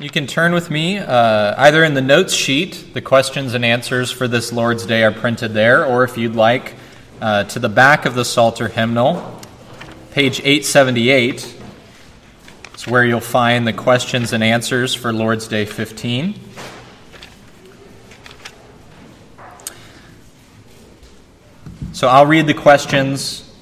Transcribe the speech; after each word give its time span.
You 0.00 0.10
can 0.10 0.28
turn 0.28 0.52
with 0.52 0.70
me 0.70 0.98
uh, 0.98 1.56
either 1.58 1.82
in 1.82 1.94
the 1.94 2.00
notes 2.00 2.32
sheet, 2.32 2.94
the 2.94 3.00
questions 3.00 3.54
and 3.54 3.64
answers 3.64 4.12
for 4.12 4.28
this 4.28 4.52
Lord's 4.52 4.86
Day 4.86 5.02
are 5.02 5.10
printed 5.10 5.54
there, 5.54 5.84
or 5.84 6.04
if 6.04 6.16
you'd 6.16 6.36
like, 6.36 6.76
uh, 7.20 7.42
to 7.44 7.58
the 7.58 7.68
back 7.68 8.06
of 8.06 8.14
the 8.14 8.24
Psalter 8.24 8.68
hymnal, 8.68 9.40
page 10.12 10.38
878. 10.38 11.52
It's 12.74 12.86
where 12.86 13.04
you'll 13.04 13.18
find 13.18 13.66
the 13.66 13.72
questions 13.72 14.32
and 14.32 14.44
answers 14.44 14.94
for 14.94 15.12
Lord's 15.12 15.48
Day 15.48 15.64
15. 15.64 16.38
So 21.92 22.06
I'll 22.06 22.26
read 22.26 22.46
the 22.46 22.54
questions, 22.54 23.52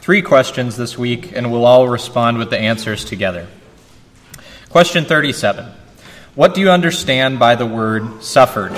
three 0.00 0.22
questions 0.22 0.78
this 0.78 0.96
week, 0.96 1.36
and 1.36 1.52
we'll 1.52 1.66
all 1.66 1.86
respond 1.86 2.38
with 2.38 2.48
the 2.48 2.58
answers 2.58 3.04
together. 3.04 3.46
Question 4.70 5.04
37 5.04 5.81
What 6.34 6.54
do 6.54 6.62
you 6.62 6.70
understand 6.70 7.38
by 7.38 7.56
the 7.56 7.66
word 7.66 8.24
suffered? 8.24 8.74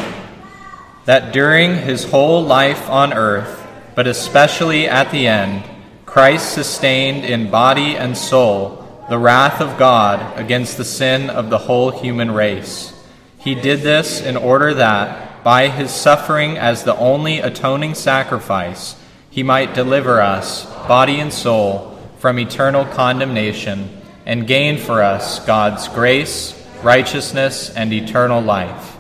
That 1.05 1.33
during 1.33 1.77
his 1.77 2.03
whole 2.03 2.43
life 2.43 2.91
on 2.91 3.13
earth, 3.13 3.65
but 3.95 4.09
especially 4.09 4.89
at 4.89 5.13
the 5.13 5.29
end, 5.29 5.63
Christ 6.05 6.53
sustained 6.53 7.25
in 7.25 7.53
body 7.53 7.97
and 7.97 8.19
soul 8.19 9.07
the 9.09 9.19
wrath 9.19 9.61
of 9.61 9.79
God 9.79 10.37
against 10.37 10.77
the 10.77 10.85
sin 10.85 11.31
of 11.31 11.49
the 11.49 11.59
whole 11.59 11.93
human 11.93 12.33
race. 12.33 12.93
He 13.39 13.55
did 13.55 13.83
this 13.83 14.21
in 14.21 14.37
order 14.37 14.75
that, 14.75 15.45
by 15.45 15.69
his 15.69 15.93
suffering 15.93 16.59
as 16.59 16.83
the 16.83 16.97
only 16.97 17.39
atoning 17.39 17.95
sacrifice, 17.95 19.01
he 19.31 19.45
might 19.45 19.75
deliver 19.75 20.21
us, 20.21 20.67
body 20.89 21.21
and 21.21 21.33
soul, 21.33 21.97
from 22.19 22.41
eternal 22.41 22.85
condemnation 22.85 24.03
and 24.27 24.49
gain 24.49 24.77
for 24.77 25.05
us 25.05 25.39
God's 25.47 25.87
grace, 25.87 26.61
righteousness, 26.85 27.71
and 27.71 27.93
eternal 27.93 28.41
life. 28.41 28.93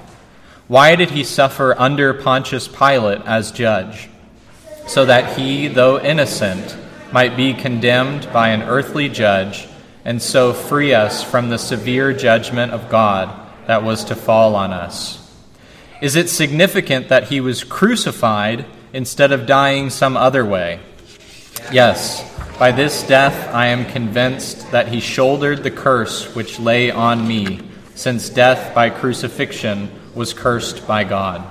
Why 0.66 0.96
did 0.96 1.10
he 1.10 1.24
suffer 1.24 1.74
under 1.78 2.14
Pontius 2.14 2.66
Pilate 2.66 3.20
as 3.26 3.52
judge? 3.52 4.08
So 4.86 5.04
that 5.04 5.38
he, 5.38 5.68
though 5.68 6.00
innocent, 6.00 6.76
might 7.12 7.36
be 7.36 7.54
condemned 7.54 8.32
by 8.32 8.48
an 8.48 8.62
earthly 8.62 9.08
judge, 9.08 9.68
and 10.04 10.20
so 10.20 10.52
free 10.52 10.94
us 10.94 11.22
from 11.22 11.48
the 11.48 11.58
severe 11.58 12.12
judgment 12.12 12.72
of 12.72 12.90
God 12.90 13.30
that 13.66 13.82
was 13.82 14.04
to 14.04 14.14
fall 14.14 14.56
on 14.56 14.72
us. 14.72 15.20
Is 16.02 16.16
it 16.16 16.28
significant 16.28 17.08
that 17.08 17.28
he 17.28 17.40
was 17.40 17.64
crucified 17.64 18.66
instead 18.92 19.32
of 19.32 19.46
dying 19.46 19.90
some 19.90 20.16
other 20.16 20.44
way? 20.44 20.80
Yes. 21.72 22.30
By 22.58 22.72
this 22.72 23.02
death 23.02 23.52
I 23.54 23.66
am 23.66 23.84
convinced 23.86 24.70
that 24.70 24.88
he 24.88 25.00
shouldered 25.00 25.62
the 25.62 25.70
curse 25.70 26.34
which 26.34 26.60
lay 26.60 26.90
on 26.90 27.26
me, 27.26 27.60
since 27.94 28.28
death 28.28 28.74
by 28.74 28.90
crucifixion 28.90 29.90
was 30.14 30.32
cursed 30.32 30.86
by 30.86 31.04
God. 31.04 31.44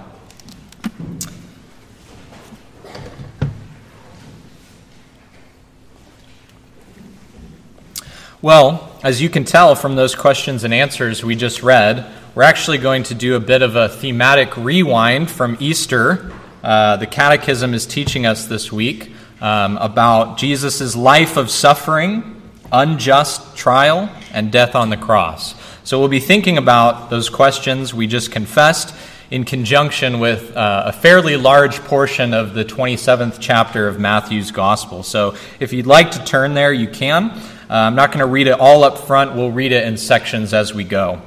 Well, 8.41 8.91
as 9.03 9.21
you 9.21 9.29
can 9.29 9.45
tell 9.45 9.73
from 9.75 9.95
those 9.95 10.15
questions 10.15 10.65
and 10.65 10.73
answers 10.73 11.23
we 11.23 11.35
just 11.35 11.63
read, 11.63 12.05
we're 12.35 12.43
actually 12.43 12.77
going 12.77 13.03
to 13.03 13.15
do 13.15 13.35
a 13.35 13.39
bit 13.39 13.61
of 13.61 13.77
a 13.77 13.87
thematic 13.87 14.57
rewind 14.57 15.29
from 15.29 15.55
Easter. 15.61 16.31
Uh, 16.61 16.97
the 16.97 17.07
Catechism 17.07 17.73
is 17.73 17.85
teaching 17.85 18.25
us 18.25 18.47
this 18.47 18.69
week 18.69 19.11
um, 19.39 19.77
about 19.77 20.37
Jesus' 20.37 20.95
life 20.95 21.37
of 21.37 21.49
suffering, 21.49 22.41
unjust 22.71 23.55
trial, 23.55 24.09
and 24.33 24.51
death 24.51 24.75
on 24.75 24.89
the 24.89 24.97
cross. 24.97 25.55
So 25.85 25.99
we'll 25.99 26.07
be 26.07 26.21
thinking 26.21 26.57
about 26.57 27.09
those 27.09 27.29
questions 27.29 27.93
we 27.93 28.07
just 28.07 28.31
confessed 28.31 28.95
in 29.29 29.43
conjunction 29.43 30.21
with 30.21 30.55
uh, 30.55 30.83
a 30.85 30.93
fairly 30.93 31.35
large 31.35 31.79
portion 31.79 32.33
of 32.33 32.53
the 32.53 32.63
27th 32.63 33.35
chapter 33.41 33.89
of 33.89 33.99
Matthew's 33.99 34.51
Gospel. 34.51 35.03
So 35.03 35.35
if 35.59 35.73
you'd 35.73 35.85
like 35.85 36.11
to 36.11 36.23
turn 36.23 36.53
there, 36.53 36.71
you 36.71 36.87
can. 36.87 37.31
Uh, 37.31 37.41
I'm 37.69 37.95
not 37.95 38.13
going 38.13 38.19
to 38.19 38.25
read 38.25 38.47
it 38.47 38.57
all 38.61 38.85
up 38.85 38.97
front, 38.97 39.35
we'll 39.35 39.51
read 39.51 39.73
it 39.73 39.85
in 39.85 39.97
sections 39.97 40.53
as 40.53 40.73
we 40.73 40.85
go. 40.85 41.21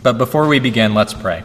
But 0.00 0.16
before 0.16 0.46
we 0.46 0.60
begin, 0.60 0.94
let's 0.94 1.12
pray. 1.12 1.42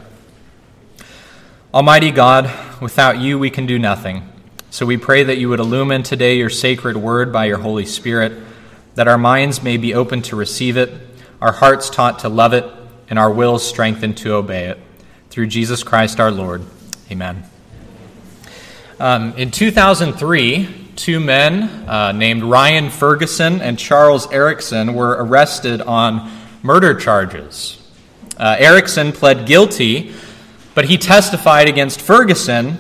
Almighty 1.74 2.12
God, 2.12 2.52
without 2.80 3.18
you 3.18 3.40
we 3.40 3.50
can 3.50 3.66
do 3.66 3.80
nothing. 3.80 4.30
So 4.70 4.86
we 4.86 4.98
pray 4.98 5.24
that 5.24 5.40
you 5.40 5.50
would 5.50 5.60
illumine 5.60 6.04
today 6.04 6.38
your 6.38 6.52
sacred 6.52 6.98
word 6.98 7.34
by 7.34 7.46
your 7.46 7.58
Holy 7.58 7.88
Spirit, 7.88 8.34
that 8.94 9.08
our 9.08 9.18
minds 9.18 9.64
may 9.64 9.78
be 9.78 9.96
open 9.96 10.22
to 10.24 10.36
receive 10.36 10.78
it, 10.78 10.92
our 11.44 11.52
hearts 11.52 11.90
taught 11.90 12.20
to 12.20 12.30
love 12.30 12.54
it, 12.54 12.66
and 13.10 13.20
our 13.20 13.30
wills 13.30 13.68
strengthened 13.68 14.16
to 14.20 14.36
obey 14.36 14.70
it. 14.70 14.80
Through 15.30 15.48
Jesus 15.48 15.84
Christ 15.84 16.22
our 16.22 16.32
Lord. 16.32 16.62
Amen. 17.12 17.44
Um, 18.98 19.34
in 19.34 19.52
2003, 19.52 20.92
two 20.96 21.20
men 21.20 21.64
uh, 21.90 22.14
named 22.14 22.44
Ryan 22.44 22.90
Ferguson 22.90 23.60
and 23.60 23.78
Charles 23.78 24.32
Erickson 24.32 24.94
were 24.94 25.18
arrested 25.20 25.82
on 25.82 26.32
murder 26.62 26.96
charges. 26.96 27.86
Uh, 28.38 28.56
Erickson 28.58 29.12
pled 29.12 29.46
guilty, 29.46 30.14
but 30.76 30.86
he 30.86 30.98
testified 30.98 31.68
against 31.68 32.00
Ferguson 32.00 32.78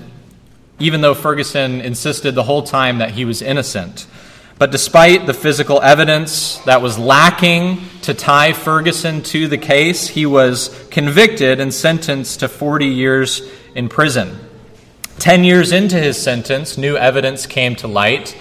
even 0.79 1.01
though 1.01 1.13
Ferguson 1.13 1.81
insisted 1.81 2.33
the 2.33 2.43
whole 2.43 2.63
time 2.63 2.97
that 2.97 3.11
he 3.11 3.25
was 3.25 3.41
innocent. 3.41 4.07
But 4.59 4.71
despite 4.71 5.25
the 5.25 5.33
physical 5.33 5.81
evidence 5.81 6.57
that 6.59 6.81
was 6.81 6.97
lacking 6.99 7.81
to 8.03 8.13
tie 8.13 8.53
Ferguson 8.53 9.23
to 9.23 9.47
the 9.47 9.57
case, 9.57 10.07
he 10.07 10.25
was 10.25 10.69
convicted 10.91 11.59
and 11.59 11.73
sentenced 11.73 12.41
to 12.41 12.47
40 12.47 12.85
years 12.85 13.41
in 13.75 13.89
prison. 13.89 14.37
Ten 15.19 15.43
years 15.43 15.71
into 15.71 15.97
his 15.97 16.21
sentence, 16.21 16.77
new 16.77 16.95
evidence 16.95 17.45
came 17.45 17.75
to 17.77 17.87
light 17.87 18.37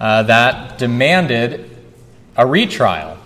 uh, 0.00 0.22
that 0.24 0.78
demanded 0.78 1.70
a 2.36 2.46
retrial. 2.46 3.18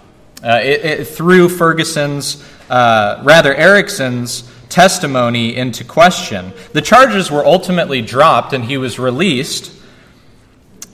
Uh, 0.43 0.61
it, 0.63 0.85
it 0.85 1.05
threw 1.05 1.49
Ferguson's, 1.49 2.43
uh, 2.71 3.21
rather, 3.25 3.55
Erickson's 3.55 4.51
testimony 4.69 5.55
into 5.55 5.85
question. 5.85 6.53
The 6.73 6.81
charges 6.81 7.31
were 7.31 7.45
ultimately 7.45 8.01
dropped 8.01 8.55
and 8.55 8.65
he 8.65 8.79
was 8.79 8.99
released 8.99 9.71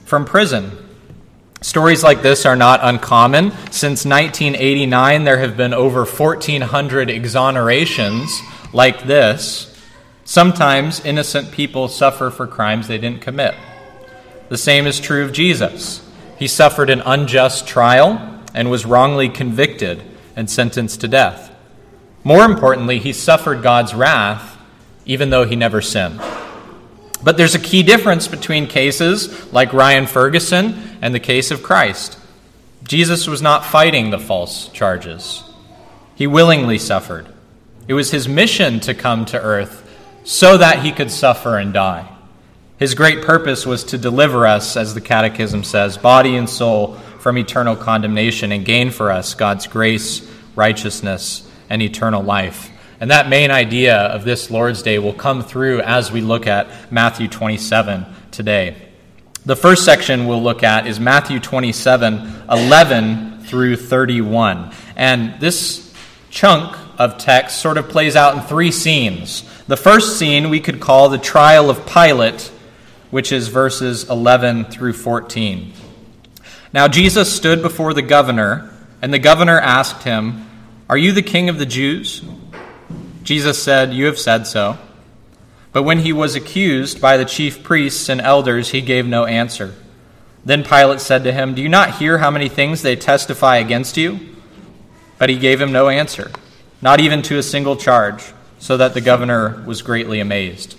from 0.03 0.25
prison. 0.25 0.88
Stories 1.61 2.03
like 2.03 2.21
this 2.21 2.45
are 2.45 2.55
not 2.55 2.79
uncommon. 2.81 3.51
Since 3.71 4.05
1989, 4.05 5.23
there 5.23 5.39
have 5.39 5.57
been 5.57 5.73
over 5.73 6.05
1,400 6.05 7.09
exonerations 7.09 8.29
like 8.73 9.03
this. 9.03 9.65
Sometimes 10.23 11.03
innocent 11.03 11.51
people 11.51 11.87
suffer 11.87 12.29
for 12.29 12.47
crimes 12.47 12.87
they 12.87 12.97
didn't 12.97 13.21
commit. 13.21 13.55
The 14.47 14.57
same 14.57 14.87
is 14.87 14.99
true 14.99 15.25
of 15.25 15.33
Jesus. 15.33 16.07
He 16.37 16.47
suffered 16.47 16.89
an 16.89 17.01
unjust 17.05 17.67
trial 17.67 18.41
and 18.53 18.71
was 18.71 18.85
wrongly 18.85 19.27
convicted 19.27 20.03
and 20.35 20.49
sentenced 20.49 21.01
to 21.01 21.07
death. 21.07 21.53
More 22.23 22.45
importantly, 22.45 22.99
he 22.99 23.11
suffered 23.11 23.61
God's 23.61 23.93
wrath 23.93 24.57
even 25.05 25.31
though 25.31 25.43
he 25.43 25.55
never 25.55 25.81
sinned. 25.81 26.21
But 27.23 27.37
there's 27.37 27.55
a 27.55 27.59
key 27.59 27.83
difference 27.83 28.27
between 28.27 28.67
cases 28.67 29.51
like 29.51 29.73
Ryan 29.73 30.07
Ferguson 30.07 30.97
and 31.01 31.13
the 31.13 31.19
case 31.19 31.51
of 31.51 31.63
Christ. 31.63 32.17
Jesus 32.83 33.27
was 33.27 33.41
not 33.41 33.65
fighting 33.65 34.09
the 34.09 34.19
false 34.19 34.69
charges, 34.69 35.43
he 36.15 36.27
willingly 36.27 36.77
suffered. 36.77 37.27
It 37.87 37.93
was 37.93 38.11
his 38.11 38.27
mission 38.27 38.79
to 38.81 38.93
come 38.93 39.25
to 39.25 39.41
earth 39.41 39.85
so 40.23 40.57
that 40.57 40.83
he 40.83 40.91
could 40.91 41.11
suffer 41.11 41.57
and 41.57 41.73
die. 41.73 42.07
His 42.77 42.95
great 42.95 43.23
purpose 43.23 43.65
was 43.65 43.83
to 43.85 43.97
deliver 43.97 44.47
us, 44.47 44.77
as 44.77 44.93
the 44.93 45.01
Catechism 45.01 45.63
says, 45.63 45.97
body 45.97 46.37
and 46.37 46.49
soul 46.49 46.93
from 47.19 47.37
eternal 47.37 47.75
condemnation 47.75 48.51
and 48.51 48.63
gain 48.63 48.89
for 48.89 49.11
us 49.11 49.33
God's 49.33 49.67
grace, 49.67 50.29
righteousness, 50.55 51.49
and 51.69 51.81
eternal 51.81 52.23
life. 52.23 52.69
And 52.99 53.11
that 53.11 53.29
main 53.29 53.49
idea 53.49 53.95
of 53.95 54.25
this 54.25 54.51
Lord's 54.51 54.81
Day 54.81 54.99
will 54.99 55.13
come 55.13 55.41
through 55.41 55.81
as 55.81 56.11
we 56.11 56.21
look 56.21 56.47
at 56.47 56.91
Matthew 56.91 57.27
27 57.27 58.05
today. 58.31 58.75
The 59.45 59.55
first 59.55 59.85
section 59.85 60.27
we'll 60.27 60.43
look 60.43 60.63
at 60.63 60.85
is 60.85 60.99
Matthew 60.99 61.39
27 61.39 62.43
11 62.49 63.43
through 63.45 63.77
31. 63.77 64.71
And 64.97 65.39
this 65.39 65.93
chunk 66.29 66.77
of 66.99 67.17
text 67.17 67.61
sort 67.61 67.77
of 67.77 67.87
plays 67.87 68.17
out 68.17 68.35
in 68.35 68.41
three 68.41 68.71
scenes. 68.71 69.43
The 69.67 69.77
first 69.77 70.19
scene 70.19 70.49
we 70.49 70.59
could 70.59 70.81
call 70.81 71.07
the 71.07 71.17
trial 71.17 71.69
of 71.69 71.85
Pilate, 71.85 72.51
which 73.11 73.31
is 73.31 73.47
verses 73.47 74.09
11 74.09 74.65
through 74.65 74.93
14. 74.93 75.71
Now 76.73 76.87
Jesus 76.89 77.33
stood 77.33 77.61
before 77.61 77.93
the 77.93 78.01
governor, 78.01 78.71
and 79.01 79.13
the 79.13 79.19
governor 79.19 79.59
asked 79.59 80.03
him, 80.03 80.45
are 80.89 80.97
you 80.97 81.11
the 81.11 81.21
king 81.21 81.49
of 81.49 81.57
the 81.57 81.65
Jews? 81.65 82.23
Jesus 83.23 83.61
said, 83.61 83.93
You 83.93 84.05
have 84.05 84.19
said 84.19 84.47
so. 84.47 84.77
But 85.71 85.83
when 85.83 85.99
he 85.99 86.13
was 86.13 86.35
accused 86.35 86.99
by 86.99 87.17
the 87.17 87.25
chief 87.25 87.63
priests 87.63 88.09
and 88.09 88.19
elders, 88.19 88.69
he 88.69 88.81
gave 88.81 89.05
no 89.05 89.25
answer. 89.25 89.75
Then 90.43 90.63
Pilate 90.63 91.01
said 91.01 91.23
to 91.25 91.31
him, 91.31 91.53
Do 91.53 91.61
you 91.61 91.69
not 91.69 91.97
hear 91.97 92.17
how 92.17 92.31
many 92.31 92.49
things 92.49 92.81
they 92.81 92.95
testify 92.95 93.57
against 93.57 93.97
you? 93.97 94.19
But 95.17 95.29
he 95.29 95.37
gave 95.37 95.61
him 95.61 95.71
no 95.71 95.89
answer. 95.89 96.31
not 96.81 97.01
even 97.01 97.21
to 97.21 97.37
a 97.37 97.43
single 97.43 97.75
charge, 97.75 98.23
so 98.57 98.77
that 98.77 98.93
the 98.93 99.01
governor 99.01 99.61
was 99.65 99.81
greatly 99.81 100.21
amazed. 100.21 100.77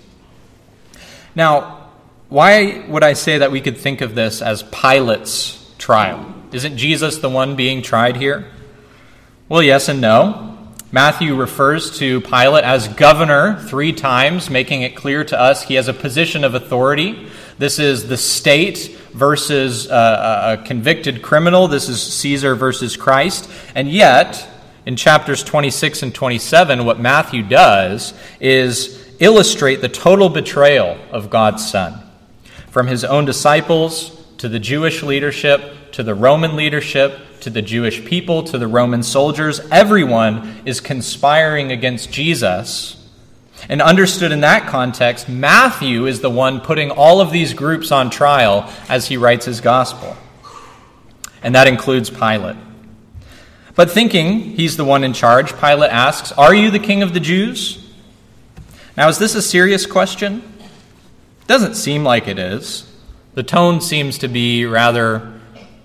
Now, 1.34 1.90
why 2.30 2.84
would 2.88 3.02
I 3.02 3.12
say 3.12 3.38
that 3.38 3.52
we 3.52 3.60
could 3.60 3.76
think 3.76 4.00
of 4.00 4.14
this 4.14 4.40
as 4.40 4.62
Pilate's 4.62 5.72
trial? 5.78 6.34
Isn't 6.52 6.78
Jesus 6.78 7.18
the 7.18 7.28
one 7.28 7.54
being 7.54 7.82
tried 7.82 8.16
here? 8.16 8.46
Well, 9.48 9.62
yes 9.62 9.88
and 9.88 10.00
no. 10.00 10.49
Matthew 10.92 11.36
refers 11.36 11.98
to 11.98 12.20
Pilate 12.20 12.64
as 12.64 12.88
governor 12.88 13.60
three 13.60 13.92
times, 13.92 14.50
making 14.50 14.82
it 14.82 14.96
clear 14.96 15.22
to 15.22 15.40
us 15.40 15.62
he 15.62 15.74
has 15.74 15.86
a 15.86 15.92
position 15.92 16.42
of 16.42 16.56
authority. 16.56 17.28
This 17.58 17.78
is 17.78 18.08
the 18.08 18.16
state 18.16 18.98
versus 19.12 19.88
uh, 19.88 20.58
a 20.58 20.66
convicted 20.66 21.22
criminal. 21.22 21.68
This 21.68 21.88
is 21.88 22.02
Caesar 22.02 22.56
versus 22.56 22.96
Christ. 22.96 23.48
And 23.76 23.88
yet, 23.88 24.44
in 24.84 24.96
chapters 24.96 25.44
26 25.44 26.02
and 26.02 26.12
27, 26.12 26.84
what 26.84 26.98
Matthew 26.98 27.44
does 27.44 28.12
is 28.40 29.14
illustrate 29.20 29.76
the 29.76 29.88
total 29.88 30.28
betrayal 30.28 30.98
of 31.12 31.30
God's 31.30 31.70
Son. 31.70 32.00
From 32.70 32.88
his 32.88 33.04
own 33.04 33.26
disciples 33.26 34.20
to 34.38 34.48
the 34.48 34.58
Jewish 34.58 35.04
leadership 35.04 35.72
to 35.92 36.02
the 36.02 36.14
Roman 36.14 36.56
leadership 36.56 37.40
to 37.40 37.50
the 37.50 37.62
Jewish 37.62 38.04
people 38.04 38.42
to 38.44 38.58
the 38.58 38.68
Roman 38.68 39.02
soldiers, 39.02 39.60
everyone 39.70 40.62
is 40.64 40.80
conspiring 40.80 41.72
against 41.72 42.12
Jesus. 42.12 42.96
And 43.68 43.82
understood 43.82 44.32
in 44.32 44.40
that 44.40 44.68
context, 44.68 45.28
Matthew 45.28 46.06
is 46.06 46.20
the 46.20 46.30
one 46.30 46.60
putting 46.60 46.90
all 46.90 47.20
of 47.20 47.30
these 47.30 47.54
groups 47.54 47.92
on 47.92 48.10
trial 48.10 48.70
as 48.88 49.08
he 49.08 49.16
writes 49.16 49.46
his 49.46 49.60
gospel. 49.60 50.16
And 51.42 51.54
that 51.54 51.66
includes 51.66 52.10
Pilate. 52.10 52.56
But 53.74 53.90
thinking 53.90 54.40
he's 54.40 54.76
the 54.76 54.84
one 54.84 55.04
in 55.04 55.12
charge, 55.12 55.58
Pilate 55.58 55.90
asks, 55.90 56.32
Are 56.32 56.54
you 56.54 56.70
the 56.70 56.78
king 56.78 57.02
of 57.02 57.14
the 57.14 57.20
Jews? 57.20 57.78
Now, 58.96 59.08
is 59.08 59.18
this 59.18 59.34
a 59.34 59.42
serious 59.42 59.86
question? 59.86 60.42
Doesn't 61.46 61.74
seem 61.74 62.04
like 62.04 62.28
it 62.28 62.38
is. 62.38 62.86
The 63.34 63.42
tone 63.42 63.80
seems 63.80 64.18
to 64.18 64.28
be 64.28 64.66
rather, 64.66 65.39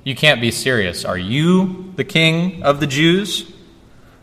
You 0.06 0.16
can't 0.16 0.40
be 0.40 0.52
serious. 0.52 1.04
Are 1.04 1.18
you 1.18 1.92
the 1.96 2.04
king 2.04 2.62
of 2.62 2.80
the 2.80 2.86
Jews? 2.86 3.52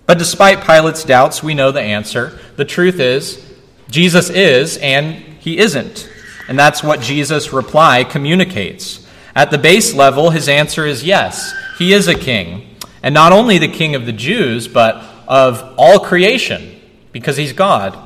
But 0.07 0.17
despite 0.17 0.65
Pilate's 0.65 1.03
doubts, 1.03 1.43
we 1.43 1.55
know 1.55 1.73
the 1.73 1.81
answer. 1.81 2.39
The 2.55 2.65
truth 2.65 3.01
is, 3.01 3.45
Jesus 3.91 4.31
is 4.31 4.77
and 4.79 5.17
he 5.41 5.59
isn't. 5.59 6.09
And 6.47 6.57
that's 6.57 6.85
what 6.85 7.01
Jesus' 7.01 7.53
reply 7.53 8.05
communicates. 8.05 9.05
At 9.35 9.51
the 9.51 9.59
base 9.59 9.93
level, 9.93 10.31
his 10.31 10.49
answer 10.49 10.87
is 10.87 11.03
yes, 11.03 11.53
he 11.79 11.93
is 11.93 12.07
a 12.07 12.15
king 12.15 12.77
and 13.03 13.13
not 13.13 13.33
only 13.33 13.59
the 13.59 13.67
king 13.67 13.97
of 13.97 14.07
the 14.07 14.13
Jews, 14.13 14.69
but 14.69 15.03
of 15.27 15.75
all 15.77 15.99
creation, 15.99 16.81
because 17.11 17.37
he's 17.37 17.53
God. 17.53 17.99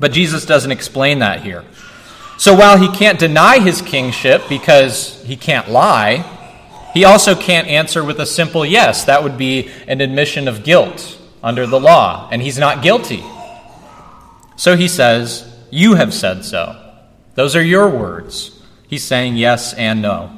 But 0.00 0.12
Jesus 0.12 0.46
doesn't 0.46 0.72
explain 0.72 1.18
that 1.18 1.42
here. 1.42 1.64
So 2.38 2.54
while 2.54 2.78
he 2.78 2.88
can't 2.88 3.18
deny 3.18 3.58
his 3.58 3.82
kingship 3.82 4.48
because 4.48 5.22
he 5.24 5.36
can't 5.36 5.68
lie, 5.68 6.24
he 6.94 7.04
also 7.04 7.34
can't 7.34 7.68
answer 7.68 8.02
with 8.02 8.20
a 8.20 8.26
simple 8.26 8.64
yes. 8.64 9.04
That 9.04 9.22
would 9.22 9.36
be 9.36 9.70
an 9.86 10.00
admission 10.00 10.48
of 10.48 10.64
guilt 10.64 11.18
under 11.42 11.66
the 11.66 11.80
law, 11.80 12.28
and 12.32 12.42
he's 12.42 12.58
not 12.58 12.82
guilty. 12.82 13.22
So 14.56 14.76
he 14.76 14.88
says, 14.88 15.50
You 15.70 15.94
have 15.94 16.12
said 16.12 16.44
so. 16.44 16.84
Those 17.34 17.54
are 17.54 17.62
your 17.62 17.88
words. 17.88 18.60
He's 18.88 19.04
saying 19.04 19.36
yes 19.36 19.74
and 19.74 20.02
no. 20.02 20.32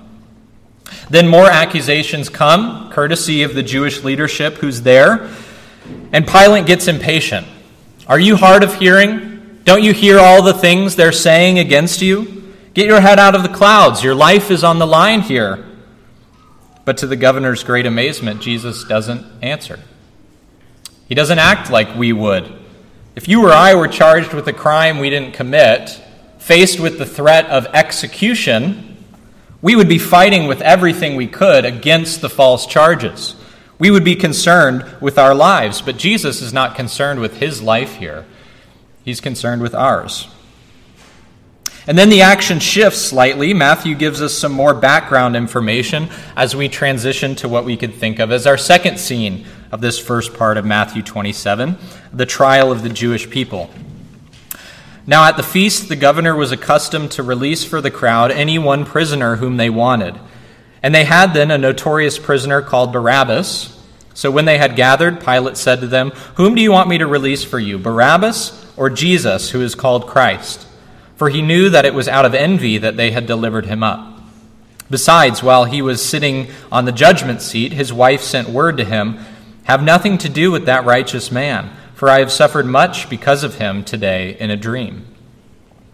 Then 1.08 1.28
more 1.28 1.46
accusations 1.46 2.28
come, 2.28 2.90
courtesy 2.90 3.42
of 3.42 3.54
the 3.54 3.62
Jewish 3.62 4.02
leadership 4.02 4.56
who's 4.56 4.82
there. 4.82 5.30
And 6.12 6.26
Pilate 6.26 6.66
gets 6.66 6.88
impatient. 6.88 7.46
Are 8.06 8.18
you 8.18 8.36
hard 8.36 8.62
of 8.64 8.74
hearing? 8.74 9.60
Don't 9.64 9.82
you 9.82 9.92
hear 9.92 10.18
all 10.18 10.42
the 10.42 10.54
things 10.54 10.96
they're 10.96 11.12
saying 11.12 11.58
against 11.58 12.02
you? 12.02 12.54
Get 12.74 12.86
your 12.86 13.00
head 13.00 13.18
out 13.18 13.34
of 13.34 13.42
the 13.42 13.48
clouds. 13.48 14.02
Your 14.02 14.14
life 14.14 14.50
is 14.50 14.64
on 14.64 14.78
the 14.78 14.86
line 14.86 15.20
here. 15.20 15.64
But 16.90 16.96
to 16.96 17.06
the 17.06 17.14
governor's 17.14 17.62
great 17.62 17.86
amazement, 17.86 18.42
Jesus 18.42 18.82
doesn't 18.82 19.24
answer. 19.44 19.78
He 21.08 21.14
doesn't 21.14 21.38
act 21.38 21.70
like 21.70 21.94
we 21.94 22.12
would. 22.12 22.52
If 23.14 23.28
you 23.28 23.46
or 23.46 23.52
I 23.52 23.76
were 23.76 23.86
charged 23.86 24.34
with 24.34 24.48
a 24.48 24.52
crime 24.52 24.98
we 24.98 25.08
didn't 25.08 25.34
commit, 25.34 25.88
faced 26.40 26.80
with 26.80 26.98
the 26.98 27.06
threat 27.06 27.46
of 27.46 27.66
execution, 27.66 28.96
we 29.62 29.76
would 29.76 29.88
be 29.88 29.98
fighting 29.98 30.48
with 30.48 30.60
everything 30.62 31.14
we 31.14 31.28
could 31.28 31.64
against 31.64 32.22
the 32.22 32.28
false 32.28 32.66
charges. 32.66 33.36
We 33.78 33.92
would 33.92 34.04
be 34.04 34.16
concerned 34.16 34.84
with 35.00 35.16
our 35.16 35.32
lives, 35.32 35.80
but 35.82 35.96
Jesus 35.96 36.42
is 36.42 36.52
not 36.52 36.74
concerned 36.74 37.20
with 37.20 37.36
his 37.36 37.62
life 37.62 37.98
here. 37.98 38.24
He's 39.04 39.20
concerned 39.20 39.62
with 39.62 39.76
ours. 39.76 40.26
And 41.86 41.98
then 41.98 42.10
the 42.10 42.20
action 42.20 42.60
shifts 42.60 43.00
slightly. 43.00 43.54
Matthew 43.54 43.94
gives 43.94 44.20
us 44.20 44.36
some 44.36 44.52
more 44.52 44.74
background 44.74 45.34
information 45.34 46.08
as 46.36 46.54
we 46.54 46.68
transition 46.68 47.34
to 47.36 47.48
what 47.48 47.64
we 47.64 47.76
could 47.76 47.94
think 47.94 48.18
of 48.18 48.30
as 48.30 48.46
our 48.46 48.58
second 48.58 48.98
scene 48.98 49.46
of 49.72 49.80
this 49.80 49.98
first 49.98 50.34
part 50.34 50.56
of 50.56 50.64
Matthew 50.64 51.02
27 51.02 51.78
the 52.12 52.26
trial 52.26 52.72
of 52.72 52.82
the 52.82 52.88
Jewish 52.88 53.30
people. 53.30 53.70
Now, 55.06 55.24
at 55.24 55.36
the 55.36 55.42
feast, 55.42 55.88
the 55.88 55.96
governor 55.96 56.36
was 56.36 56.52
accustomed 56.52 57.12
to 57.12 57.22
release 57.22 57.64
for 57.64 57.80
the 57.80 57.90
crowd 57.90 58.30
any 58.30 58.58
one 58.58 58.84
prisoner 58.84 59.36
whom 59.36 59.56
they 59.56 59.70
wanted. 59.70 60.18
And 60.82 60.94
they 60.94 61.04
had 61.04 61.34
then 61.34 61.50
a 61.50 61.58
notorious 61.58 62.18
prisoner 62.18 62.62
called 62.62 62.92
Barabbas. 62.92 63.76
So 64.14 64.30
when 64.30 64.44
they 64.44 64.58
had 64.58 64.76
gathered, 64.76 65.24
Pilate 65.24 65.56
said 65.56 65.80
to 65.80 65.86
them, 65.86 66.10
Whom 66.34 66.54
do 66.54 66.62
you 66.62 66.72
want 66.72 66.88
me 66.88 66.98
to 66.98 67.06
release 67.06 67.44
for 67.44 67.58
you, 67.58 67.78
Barabbas 67.78 68.72
or 68.76 68.90
Jesus, 68.90 69.50
who 69.50 69.62
is 69.62 69.74
called 69.74 70.06
Christ? 70.06 70.66
For 71.20 71.28
he 71.28 71.42
knew 71.42 71.68
that 71.68 71.84
it 71.84 71.92
was 71.92 72.08
out 72.08 72.24
of 72.24 72.34
envy 72.34 72.78
that 72.78 72.96
they 72.96 73.10
had 73.10 73.26
delivered 73.26 73.66
him 73.66 73.82
up. 73.82 74.22
Besides, 74.88 75.42
while 75.42 75.66
he 75.66 75.82
was 75.82 76.02
sitting 76.02 76.48
on 76.72 76.86
the 76.86 76.92
judgment 76.92 77.42
seat, 77.42 77.74
his 77.74 77.92
wife 77.92 78.22
sent 78.22 78.48
word 78.48 78.78
to 78.78 78.84
him, 78.86 79.18
Have 79.64 79.82
nothing 79.82 80.16
to 80.16 80.30
do 80.30 80.50
with 80.50 80.64
that 80.64 80.86
righteous 80.86 81.30
man 81.30 81.76
for 82.00 82.08
I 82.08 82.20
have 82.20 82.32
suffered 82.32 82.64
much 82.64 83.10
because 83.10 83.44
of 83.44 83.56
him 83.56 83.84
today 83.84 84.34
in 84.40 84.50
a 84.50 84.56
dream. 84.56 85.04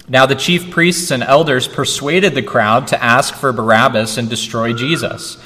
Now 0.09 0.25
the 0.25 0.37
chief 0.37 0.71
priests 0.71 1.11
and 1.11 1.21
elders 1.21 1.67
persuaded 1.67 2.33
the 2.37 2.45
crowd 2.45 2.87
to 2.87 3.03
ask 3.03 3.35
for 3.35 3.53
Barabbas 3.53 4.17
and 4.17 4.31
destroy 4.31 4.73
Jesus. 4.73 5.37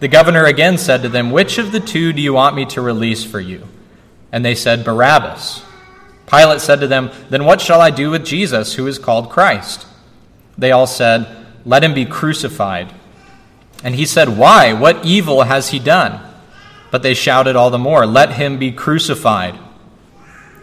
The 0.00 0.08
governor 0.08 0.44
again 0.44 0.76
said 0.76 1.00
to 1.04 1.08
them, 1.08 1.30
Which 1.30 1.56
of 1.56 1.72
the 1.72 1.80
two 1.80 2.12
do 2.12 2.20
you 2.20 2.34
want 2.34 2.54
me 2.54 2.66
to 2.66 2.82
release 2.82 3.24
for 3.24 3.40
you? 3.40 3.66
And 4.30 4.44
they 4.44 4.54
said, 4.54 4.84
Barabbas. 4.84 5.62
Pilate 6.30 6.60
said 6.60 6.80
to 6.80 6.86
them, 6.86 7.10
Then 7.28 7.44
what 7.44 7.60
shall 7.60 7.80
I 7.80 7.90
do 7.90 8.10
with 8.10 8.24
Jesus, 8.24 8.74
who 8.74 8.86
is 8.86 8.98
called 8.98 9.30
Christ? 9.30 9.86
They 10.56 10.70
all 10.70 10.86
said, 10.86 11.26
Let 11.64 11.82
him 11.82 11.94
be 11.94 12.04
crucified. 12.04 12.92
And 13.82 13.94
he 13.94 14.06
said, 14.06 14.36
Why? 14.36 14.72
What 14.72 15.04
evil 15.04 15.42
has 15.42 15.70
he 15.70 15.78
done? 15.78 16.20
But 16.90 17.02
they 17.02 17.14
shouted 17.14 17.56
all 17.56 17.70
the 17.70 17.78
more, 17.78 18.06
Let 18.06 18.34
him 18.34 18.58
be 18.58 18.70
crucified. 18.70 19.58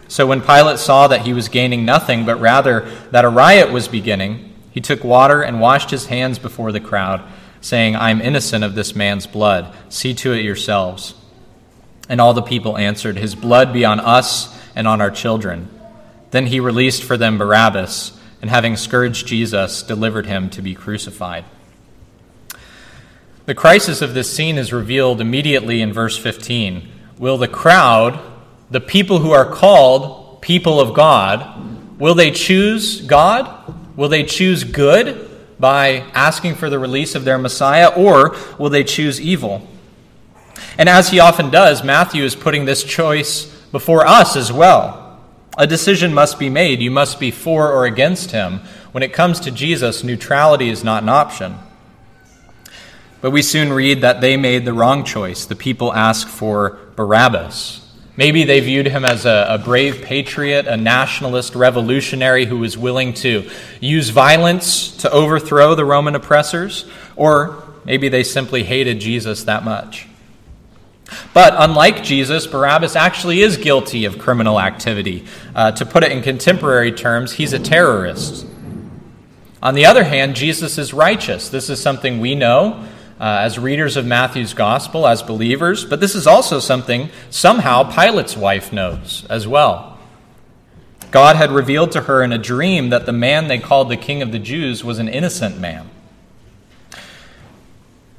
So 0.08 0.25
when 0.25 0.41
Pilate 0.41 0.80
saw 0.80 1.08
that 1.08 1.22
he 1.22 1.34
was 1.34 1.50
gaining 1.50 1.84
nothing, 1.84 2.25
but 2.25 2.39
rather 2.39 2.82
that 3.12 3.25
a 3.25 3.30
riot 3.30 3.72
was 3.72 3.89
beginning, 3.89 4.53
he 4.72 4.80
took 4.80 5.03
water 5.03 5.41
and 5.41 5.60
washed 5.60 5.89
his 5.89 6.06
hands 6.06 6.39
before 6.39 6.72
the 6.72 6.80
crowd, 6.80 7.22
saying, 7.60 7.96
I 7.96 8.12
am 8.12 8.22
innocent 8.22 8.63
of 8.63 8.74
this 8.74 8.96
man's 8.96 9.27
blood. 9.27 9.74
See 9.89 10.13
to 10.13 10.32
it 10.32 10.46
yourselves. 10.46 11.13
And 12.08 12.22
all 12.22 12.34
the 12.34 12.41
people 12.41 12.77
answered, 12.77 13.18
His 13.18 13.36
blood 13.36 13.74
be 13.74 13.84
on 13.84 14.00
us 14.00 14.56
and 14.77 14.88
on 14.88 15.01
our 15.01 15.10
children. 15.10 15.67
Then 16.29 16.46
he 16.46 16.60
released 16.60 17.03
for 17.03 17.17
them 17.17 17.39
Barabbas, 17.39 18.17
and 18.41 18.51
having 18.51 18.77
scourged 18.77 19.25
Jesus, 19.25 19.81
delivered 19.81 20.27
him 20.27 20.51
to 20.51 20.62
be 20.62 20.75
crucified. 20.75 21.46
The 23.48 23.55
crisis 23.55 24.03
of 24.03 24.13
this 24.13 24.31
scene 24.31 24.60
is 24.60 24.72
revealed 24.72 25.19
immediately 25.19 25.81
in 25.81 25.91
verse 25.91 26.15
15. 26.15 26.88
Will 27.17 27.39
the 27.39 27.48
crowd 27.48 28.19
the 28.69 28.79
people 28.79 29.17
who 29.19 29.31
are 29.31 29.50
called 29.50 30.41
people 30.43 30.79
of 30.79 30.93
God, 30.93 32.00
will 32.00 32.13
they 32.13 32.29
choose 32.29 33.01
God? 33.01 33.74
Will 33.96 34.10
they 34.10 34.24
choose 34.24 34.63
good 34.63 35.27
by 35.60 36.05
asking 36.13 36.53
for 36.53 36.69
the 36.69 36.77
release 36.77 37.15
of 37.15 37.25
their 37.25 37.39
Messiah, 37.39 37.88
or 37.88 38.36
will 38.60 38.69
they 38.69 38.84
choose 38.84 39.19
evil? 39.19 39.67
And 40.77 40.88
as 40.88 41.10
he 41.10 41.19
often 41.19 41.50
does, 41.50 41.84
Matthew 41.84 42.24
is 42.24 42.36
putting 42.36 42.65
this 42.65 42.84
choice 42.84 43.57
before 43.71 44.05
us 44.05 44.36
as 44.36 44.51
well. 44.51 45.19
A 45.57 45.65
decision 45.65 46.13
must 46.13 46.38
be 46.38 46.50
made. 46.50 46.81
You 46.81 46.91
must 46.91 47.19
be 47.19 47.31
for 47.31 47.71
or 47.71 47.86
against 47.86 48.31
him. 48.31 48.59
When 48.91 49.03
it 49.03 49.13
comes 49.13 49.39
to 49.41 49.51
Jesus, 49.51 50.03
neutrality 50.03 50.69
is 50.69 50.83
not 50.83 51.03
an 51.03 51.09
option. 51.09 51.57
But 53.21 53.31
we 53.31 53.41
soon 53.41 53.74
read 53.74 54.01
that 54.01 54.21
they 54.21 54.38
made 54.38 54.65
the 54.65 54.74
wrong 54.74 55.03
choice. 55.03 55.45
The 55.45 55.55
people 55.55 55.91
ask 55.93 56.27
for 56.27 56.77
Barabbas. 56.95 57.83
Maybe 58.15 58.43
they 58.43 58.59
viewed 58.59 58.88
him 58.88 59.05
as 59.05 59.25
a, 59.25 59.45
a, 59.50 59.57
brave 59.59 60.01
patriot, 60.01 60.65
a 60.65 60.75
nationalist 60.75 61.53
revolutionary 61.53 62.45
who 62.45 62.57
was 62.57 62.75
willing 62.75 63.13
to 63.15 63.47
use 63.79 64.09
violence 64.09 64.97
to 64.97 65.12
overthrow 65.12 65.75
the 65.75 65.86
Roman 65.86 66.15
oppressors, 66.15 66.86
or 67.15 67.63
maybe 67.86 68.09
they 68.09 68.24
simply 68.24 68.63
hated 68.63 69.00
Jesus 69.00 69.43
that 69.43 69.63
much. 69.63 70.07
But 71.34 71.54
unlike 71.58 72.04
Jesus, 72.04 72.48
Barabbas 72.48 72.96
actually 72.96 73.42
is 73.42 73.58
guilty 73.58 74.06
of 74.06 74.20
criminal 74.20 74.60
activity. 74.60 75.26
Uh, 75.56 75.72
to 75.72 75.86
put 75.86 76.04
it 76.04 76.12
in 76.12 76.22
contemporary 76.22 76.92
terms, 76.92 77.34
he's 77.34 77.54
a 77.54 77.60
terrorist. 77.60 78.46
On 79.62 79.74
the 79.74 79.86
other 79.86 80.04
hand, 80.04 80.36
Jesus 80.36 80.78
is 80.78 80.94
righteous. 80.94 81.50
This 81.50 81.70
is 81.70 81.82
something 81.82 82.20
we 82.20 82.36
know 82.36 82.88
uh, 83.20 83.40
as 83.42 83.58
readers 83.58 83.98
of 83.98 84.06
Matthew's 84.06 84.54
gospel, 84.54 85.08
as 85.08 85.24
believers, 85.24 85.86
but 85.86 86.00
this 86.00 86.14
is 86.14 86.28
also 86.28 86.60
something 86.60 87.10
somehow 87.30 87.84
Pilate's 87.84 88.38
wife 88.38 88.72
knows 88.72 89.26
as 89.30 89.48
well. 89.48 89.98
God 91.10 91.36
had 91.36 91.52
revealed 91.52 91.94
to 91.94 92.02
her 92.02 92.22
in 92.22 92.32
a 92.32 92.38
dream 92.38 92.90
that 92.90 93.06
the 93.06 93.14
man 93.14 93.48
they 93.48 93.58
called 93.58 93.90
the 93.90 93.98
king 93.98 94.22
of 94.22 94.32
the 94.32 94.40
Jews 94.40 94.84
was 94.84 95.00
an 95.00 95.08
innocent 95.08 95.58
man. 95.58 95.90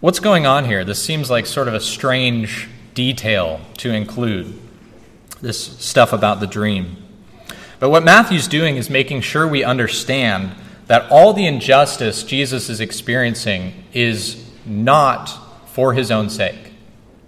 What's 0.00 0.20
going 0.20 0.46
on 0.46 0.64
here? 0.64 0.84
This 0.84 1.02
seems 1.02 1.30
like 1.30 1.46
sort 1.46 1.68
of 1.68 1.74
a 1.74 1.80
strange 1.80 2.68
detail 2.98 3.60
to 3.76 3.92
include, 3.92 4.58
this 5.40 5.78
stuff 5.78 6.12
about 6.12 6.40
the 6.40 6.48
dream. 6.48 6.96
But 7.78 7.90
what 7.90 8.02
Matthew's 8.02 8.48
doing 8.48 8.76
is 8.76 8.90
making 8.90 9.20
sure 9.20 9.46
we 9.46 9.62
understand 9.62 10.50
that 10.88 11.08
all 11.08 11.32
the 11.32 11.46
injustice 11.46 12.24
Jesus 12.24 12.68
is 12.68 12.80
experiencing 12.80 13.84
is 13.92 14.44
not 14.66 15.28
for 15.68 15.94
his 15.94 16.10
own 16.10 16.28
sake. 16.28 16.72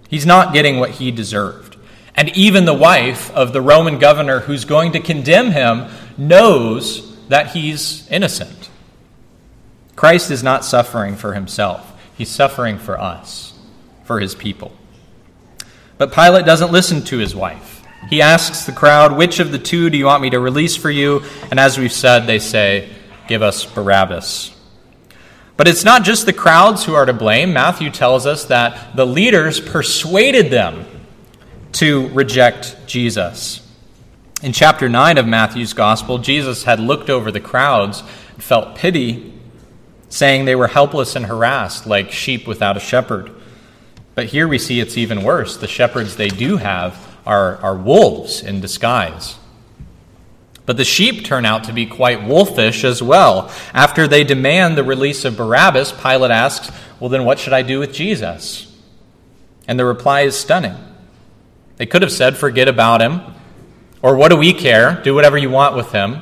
He's 0.09 0.25
not 0.25 0.53
getting 0.53 0.77
what 0.77 0.89
he 0.89 1.09
deserved. 1.09 1.77
And 2.15 2.35
even 2.35 2.65
the 2.65 2.73
wife 2.73 3.31
of 3.31 3.53
the 3.53 3.61
Roman 3.61 3.97
governor 3.97 4.41
who's 4.41 4.65
going 4.65 4.91
to 4.91 4.99
condemn 4.99 5.51
him 5.51 5.89
knows 6.17 7.17
that 7.29 7.51
he's 7.51 8.05
innocent. 8.11 8.69
Christ 9.95 10.31
is 10.31 10.43
not 10.43 10.65
suffering 10.65 11.15
for 11.15 11.33
himself, 11.33 11.97
he's 12.17 12.29
suffering 12.29 12.77
for 12.77 12.99
us, 12.99 13.53
for 14.03 14.19
his 14.19 14.35
people. 14.35 14.73
But 16.01 16.13
Pilate 16.13 16.47
doesn't 16.47 16.71
listen 16.71 17.03
to 17.03 17.19
his 17.19 17.35
wife. 17.35 17.85
He 18.09 18.23
asks 18.23 18.65
the 18.65 18.71
crowd, 18.71 19.15
Which 19.15 19.39
of 19.39 19.51
the 19.51 19.59
two 19.59 19.91
do 19.91 19.99
you 19.99 20.05
want 20.05 20.23
me 20.23 20.31
to 20.31 20.39
release 20.39 20.75
for 20.75 20.89
you? 20.89 21.21
And 21.51 21.59
as 21.59 21.77
we've 21.77 21.93
said, 21.93 22.21
they 22.21 22.39
say, 22.39 22.89
Give 23.27 23.43
us 23.43 23.67
Barabbas. 23.67 24.51
But 25.57 25.67
it's 25.67 25.83
not 25.83 26.03
just 26.03 26.25
the 26.25 26.33
crowds 26.33 26.83
who 26.83 26.95
are 26.95 27.05
to 27.05 27.13
blame. 27.13 27.53
Matthew 27.53 27.91
tells 27.91 28.25
us 28.25 28.45
that 28.45 28.95
the 28.95 29.05
leaders 29.05 29.59
persuaded 29.59 30.49
them 30.49 30.87
to 31.73 32.07
reject 32.07 32.77
Jesus. 32.87 33.61
In 34.41 34.53
chapter 34.53 34.89
9 34.89 35.19
of 35.19 35.27
Matthew's 35.27 35.73
gospel, 35.73 36.17
Jesus 36.17 36.63
had 36.63 36.79
looked 36.79 37.11
over 37.11 37.29
the 37.29 37.39
crowds 37.39 38.01
and 38.33 38.43
felt 38.43 38.75
pity, 38.75 39.39
saying 40.09 40.45
they 40.45 40.55
were 40.55 40.69
helpless 40.69 41.15
and 41.15 41.27
harassed 41.27 41.85
like 41.85 42.11
sheep 42.11 42.47
without 42.47 42.75
a 42.75 42.79
shepherd. 42.79 43.31
But 44.15 44.27
here 44.27 44.47
we 44.47 44.57
see 44.57 44.79
it's 44.79 44.97
even 44.97 45.23
worse. 45.23 45.57
The 45.57 45.67
shepherds 45.67 46.15
they 46.15 46.27
do 46.27 46.57
have 46.57 47.15
are, 47.25 47.57
are 47.57 47.75
wolves 47.75 48.41
in 48.41 48.59
disguise. 48.59 49.37
But 50.65 50.77
the 50.77 50.85
sheep 50.85 51.25
turn 51.25 51.45
out 51.45 51.65
to 51.65 51.73
be 51.73 51.85
quite 51.85 52.23
wolfish 52.23 52.83
as 52.83 53.01
well. 53.01 53.51
After 53.73 54.07
they 54.07 54.23
demand 54.23 54.77
the 54.77 54.83
release 54.83 55.25
of 55.25 55.37
Barabbas, 55.37 55.91
Pilate 55.91 56.31
asks, 56.31 56.71
Well, 56.99 57.09
then 57.09 57.25
what 57.25 57.39
should 57.39 57.53
I 57.53 57.61
do 57.61 57.79
with 57.79 57.93
Jesus? 57.93 58.67
And 59.67 59.79
the 59.79 59.85
reply 59.85 60.21
is 60.21 60.37
stunning. 60.37 60.75
They 61.77 61.85
could 61.85 62.01
have 62.01 62.11
said, 62.11 62.37
Forget 62.37 62.67
about 62.67 63.01
him, 63.01 63.21
or 64.01 64.15
what 64.15 64.29
do 64.29 64.37
we 64.37 64.53
care? 64.53 65.01
Do 65.03 65.15
whatever 65.15 65.37
you 65.37 65.49
want 65.49 65.75
with 65.75 65.91
him, 65.91 66.21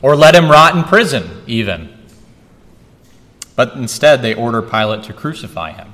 or 0.00 0.16
let 0.16 0.34
him 0.34 0.50
rot 0.50 0.76
in 0.76 0.84
prison, 0.84 1.42
even. 1.46 1.92
But 3.56 3.74
instead, 3.74 4.22
they 4.22 4.34
order 4.34 4.62
Pilate 4.62 5.04
to 5.04 5.12
crucify 5.12 5.72
him. 5.72 5.92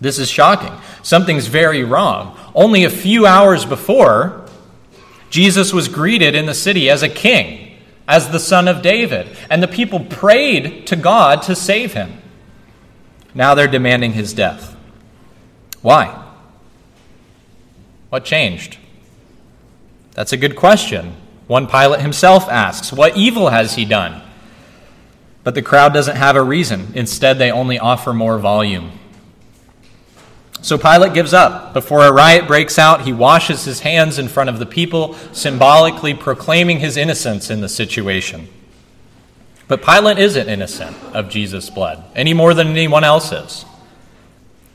This 0.00 0.18
is 0.18 0.30
shocking. 0.30 0.72
Something's 1.02 1.46
very 1.46 1.84
wrong. 1.84 2.38
Only 2.54 2.84
a 2.84 2.90
few 2.90 3.26
hours 3.26 3.64
before, 3.66 4.46
Jesus 5.28 5.72
was 5.72 5.88
greeted 5.88 6.34
in 6.34 6.46
the 6.46 6.54
city 6.54 6.88
as 6.88 7.02
a 7.02 7.08
king, 7.08 7.78
as 8.08 8.30
the 8.30 8.40
son 8.40 8.66
of 8.66 8.82
David, 8.82 9.28
and 9.48 9.62
the 9.62 9.68
people 9.68 10.00
prayed 10.00 10.86
to 10.88 10.96
God 10.96 11.42
to 11.42 11.54
save 11.54 11.92
him. 11.92 12.20
Now 13.34 13.54
they're 13.54 13.68
demanding 13.68 14.12
his 14.12 14.32
death. 14.32 14.76
Why? 15.82 16.26
What 18.08 18.24
changed? 18.24 18.78
That's 20.12 20.32
a 20.32 20.36
good 20.36 20.56
question. 20.56 21.14
One 21.46 21.66
Pilate 21.66 22.00
himself 22.00 22.48
asks, 22.48 22.92
What 22.92 23.16
evil 23.16 23.48
has 23.48 23.74
he 23.74 23.84
done? 23.84 24.22
But 25.42 25.54
the 25.54 25.62
crowd 25.62 25.94
doesn't 25.94 26.16
have 26.16 26.36
a 26.36 26.42
reason. 26.42 26.92
Instead, 26.94 27.38
they 27.38 27.50
only 27.50 27.78
offer 27.78 28.12
more 28.12 28.38
volume. 28.38 28.92
So 30.62 30.76
Pilate 30.76 31.14
gives 31.14 31.32
up. 31.32 31.72
Before 31.72 32.04
a 32.04 32.12
riot 32.12 32.46
breaks 32.46 32.78
out, 32.78 33.02
he 33.02 33.12
washes 33.12 33.64
his 33.64 33.80
hands 33.80 34.18
in 34.18 34.28
front 34.28 34.50
of 34.50 34.58
the 34.58 34.66
people, 34.66 35.14
symbolically 35.32 36.14
proclaiming 36.14 36.80
his 36.80 36.96
innocence 36.96 37.50
in 37.50 37.60
the 37.60 37.68
situation. 37.68 38.48
But 39.68 39.82
Pilate 39.82 40.18
isn't 40.18 40.48
innocent 40.48 40.96
of 41.14 41.30
Jesus' 41.30 41.70
blood, 41.70 42.04
any 42.14 42.34
more 42.34 42.54
than 42.54 42.68
anyone 42.68 43.04
else 43.04 43.32
is. 43.32 43.64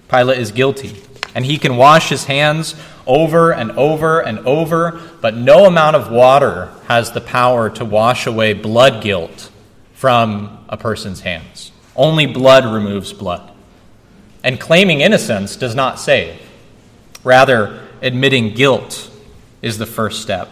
Pilate 0.10 0.40
is 0.40 0.52
guilty, 0.52 1.02
and 1.36 1.46
he 1.46 1.58
can 1.58 1.78
wash 1.78 2.10
his 2.10 2.26
hands 2.26 2.76
over 3.06 3.54
and 3.54 3.72
over 3.72 4.22
and 4.22 4.40
over, 4.40 5.00
but 5.22 5.36
no 5.36 5.66
amount 5.66 5.96
of 5.96 6.12
water 6.12 6.72
has 6.88 7.12
the 7.12 7.22
power 7.22 7.70
to 7.72 7.86
wash 7.86 8.26
away 8.26 8.54
blood 8.54 9.04
guilt 9.04 9.52
from 9.94 10.66
a 10.70 10.78
person's 10.78 11.22
hands. 11.22 11.72
Only 11.96 12.26
blood 12.26 12.66
removes 12.66 13.14
blood. 13.14 13.52
And 14.46 14.60
claiming 14.60 15.02
innocence 15.02 15.56
does 15.56 15.74
not 15.74 16.00
save. 16.00 16.40
Rather, 17.24 17.82
admitting 18.04 18.54
guilt 18.54 19.10
is 19.64 19.80
the 19.80 19.88
first 19.88 20.22
step. 20.22 20.48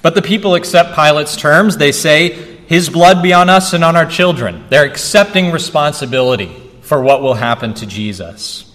But 0.00 0.14
the 0.14 0.22
people 0.22 0.54
accept 0.54 0.94
Pilate's 0.94 1.36
terms. 1.36 1.76
They 1.76 1.92
say, 1.92 2.30
His 2.66 2.88
blood 2.88 3.22
be 3.22 3.34
on 3.34 3.50
us 3.50 3.74
and 3.74 3.84
on 3.84 3.96
our 3.96 4.06
children. 4.06 4.64
They're 4.70 4.86
accepting 4.86 5.52
responsibility 5.52 6.50
for 6.80 7.02
what 7.02 7.20
will 7.20 7.34
happen 7.34 7.74
to 7.74 7.86
Jesus. 7.86 8.74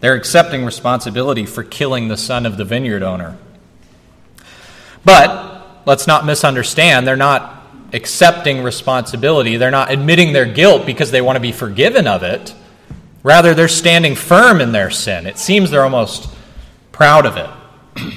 They're 0.00 0.14
accepting 0.14 0.66
responsibility 0.66 1.46
for 1.46 1.64
killing 1.64 2.08
the 2.08 2.18
son 2.18 2.44
of 2.44 2.58
the 2.58 2.64
vineyard 2.66 3.02
owner. 3.02 3.38
But 5.02 5.82
let's 5.86 6.06
not 6.06 6.26
misunderstand, 6.26 7.06
they're 7.06 7.16
not 7.16 7.63
accepting 7.94 8.62
responsibility. 8.62 9.56
They're 9.56 9.70
not 9.70 9.90
admitting 9.90 10.32
their 10.32 10.44
guilt 10.44 10.84
because 10.84 11.10
they 11.10 11.22
want 11.22 11.36
to 11.36 11.40
be 11.40 11.52
forgiven 11.52 12.06
of 12.06 12.22
it. 12.22 12.54
Rather, 13.22 13.54
they're 13.54 13.68
standing 13.68 14.16
firm 14.16 14.60
in 14.60 14.72
their 14.72 14.90
sin. 14.90 15.26
It 15.26 15.38
seems 15.38 15.70
they're 15.70 15.84
almost 15.84 16.28
proud 16.92 17.24
of 17.24 17.36
it. 17.36 17.48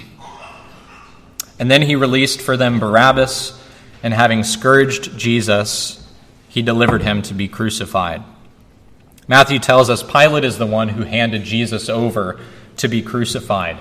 and 1.59 1.71
then 1.71 1.83
he 1.83 1.95
released 1.95 2.41
for 2.41 2.57
them 2.57 2.79
Barabbas, 2.79 3.53
and 4.03 4.13
having 4.13 4.43
scourged 4.43 5.17
Jesus, 5.17 6.05
he 6.49 6.61
delivered 6.61 7.03
him 7.03 7.21
to 7.23 7.33
be 7.33 7.47
crucified. 7.47 8.23
Matthew 9.27 9.59
tells 9.59 9.89
us 9.89 10.03
Pilate 10.03 10.43
is 10.43 10.57
the 10.57 10.65
one 10.65 10.89
who 10.89 11.03
handed 11.03 11.43
Jesus 11.43 11.89
over 11.89 12.39
to 12.77 12.87
be 12.87 13.01
crucified. 13.01 13.77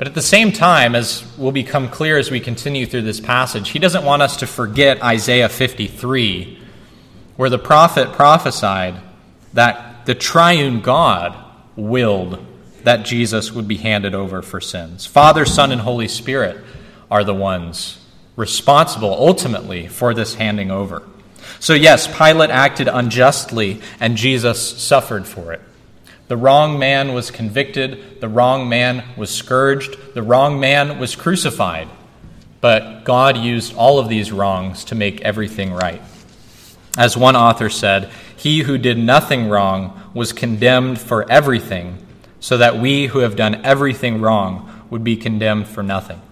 But 0.00 0.08
at 0.08 0.14
the 0.14 0.22
same 0.22 0.50
time, 0.50 0.94
as 0.94 1.26
will 1.36 1.52
become 1.52 1.90
clear 1.90 2.16
as 2.16 2.30
we 2.30 2.40
continue 2.40 2.86
through 2.86 3.02
this 3.02 3.20
passage, 3.20 3.68
he 3.68 3.78
doesn't 3.78 4.02
want 4.02 4.22
us 4.22 4.38
to 4.38 4.46
forget 4.46 5.02
Isaiah 5.02 5.50
53, 5.50 6.58
where 7.36 7.50
the 7.50 7.58
prophet 7.58 8.14
prophesied 8.14 8.94
that 9.52 10.06
the 10.06 10.14
triune 10.14 10.80
God 10.80 11.36
willed 11.76 12.42
that 12.82 13.04
Jesus 13.04 13.52
would 13.52 13.68
be 13.68 13.76
handed 13.76 14.14
over 14.14 14.40
for 14.40 14.58
sins. 14.58 15.04
Father, 15.04 15.44
Son, 15.44 15.70
and 15.70 15.82
Holy 15.82 16.08
Spirit 16.08 16.64
are 17.10 17.22
the 17.22 17.34
ones 17.34 18.02
responsible 18.36 19.12
ultimately 19.12 19.86
for 19.86 20.14
this 20.14 20.32
handing 20.32 20.70
over. 20.70 21.06
So, 21.58 21.74
yes, 21.74 22.06
Pilate 22.06 22.48
acted 22.48 22.88
unjustly, 22.88 23.82
and 24.00 24.16
Jesus 24.16 24.78
suffered 24.82 25.26
for 25.26 25.52
it. 25.52 25.60
The 26.30 26.36
wrong 26.36 26.78
man 26.78 27.12
was 27.12 27.32
convicted, 27.32 28.20
the 28.20 28.28
wrong 28.28 28.68
man 28.68 29.02
was 29.16 29.30
scourged, 29.34 30.14
the 30.14 30.22
wrong 30.22 30.60
man 30.60 31.00
was 31.00 31.16
crucified. 31.16 31.88
But 32.60 33.02
God 33.02 33.36
used 33.36 33.74
all 33.74 33.98
of 33.98 34.08
these 34.08 34.30
wrongs 34.30 34.84
to 34.84 34.94
make 34.94 35.22
everything 35.22 35.72
right. 35.72 36.00
As 36.96 37.16
one 37.16 37.34
author 37.34 37.68
said, 37.68 38.12
he 38.36 38.60
who 38.60 38.78
did 38.78 38.96
nothing 38.96 39.48
wrong 39.48 40.00
was 40.14 40.32
condemned 40.32 41.00
for 41.00 41.28
everything, 41.28 41.98
so 42.38 42.56
that 42.58 42.78
we 42.78 43.08
who 43.08 43.18
have 43.18 43.34
done 43.34 43.64
everything 43.64 44.20
wrong 44.20 44.86
would 44.88 45.02
be 45.02 45.16
condemned 45.16 45.66
for 45.66 45.82
nothing. 45.82 46.22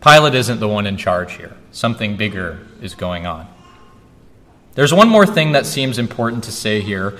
Pilate 0.00 0.34
isn't 0.34 0.58
the 0.58 0.66
one 0.66 0.88
in 0.88 0.96
charge 0.96 1.34
here. 1.34 1.56
Something 1.70 2.16
bigger 2.16 2.66
is 2.82 2.96
going 2.96 3.26
on. 3.26 3.46
There's 4.74 4.92
one 4.92 5.08
more 5.08 5.24
thing 5.24 5.52
that 5.52 5.66
seems 5.66 6.00
important 6.00 6.42
to 6.44 6.50
say 6.50 6.80
here 6.80 7.16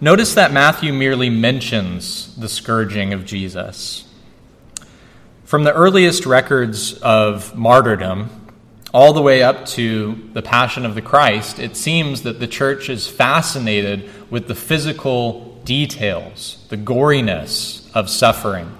Notice 0.00 0.34
that 0.34 0.52
Matthew 0.52 0.92
merely 0.92 1.30
mentions 1.30 2.34
the 2.36 2.48
scourging 2.48 3.12
of 3.12 3.24
Jesus. 3.24 4.04
From 5.44 5.62
the 5.62 5.72
earliest 5.72 6.26
records 6.26 6.94
of 6.94 7.56
martyrdom 7.56 8.28
all 8.92 9.12
the 9.12 9.22
way 9.22 9.42
up 9.42 9.66
to 9.66 10.30
the 10.32 10.42
Passion 10.42 10.84
of 10.84 10.94
the 10.94 11.02
Christ, 11.02 11.58
it 11.58 11.76
seems 11.76 12.22
that 12.22 12.40
the 12.40 12.48
church 12.48 12.88
is 12.88 13.06
fascinated 13.06 14.10
with 14.30 14.48
the 14.48 14.54
physical 14.54 15.60
details, 15.64 16.64
the 16.70 16.76
goriness 16.76 17.88
of 17.94 18.10
suffering 18.10 18.76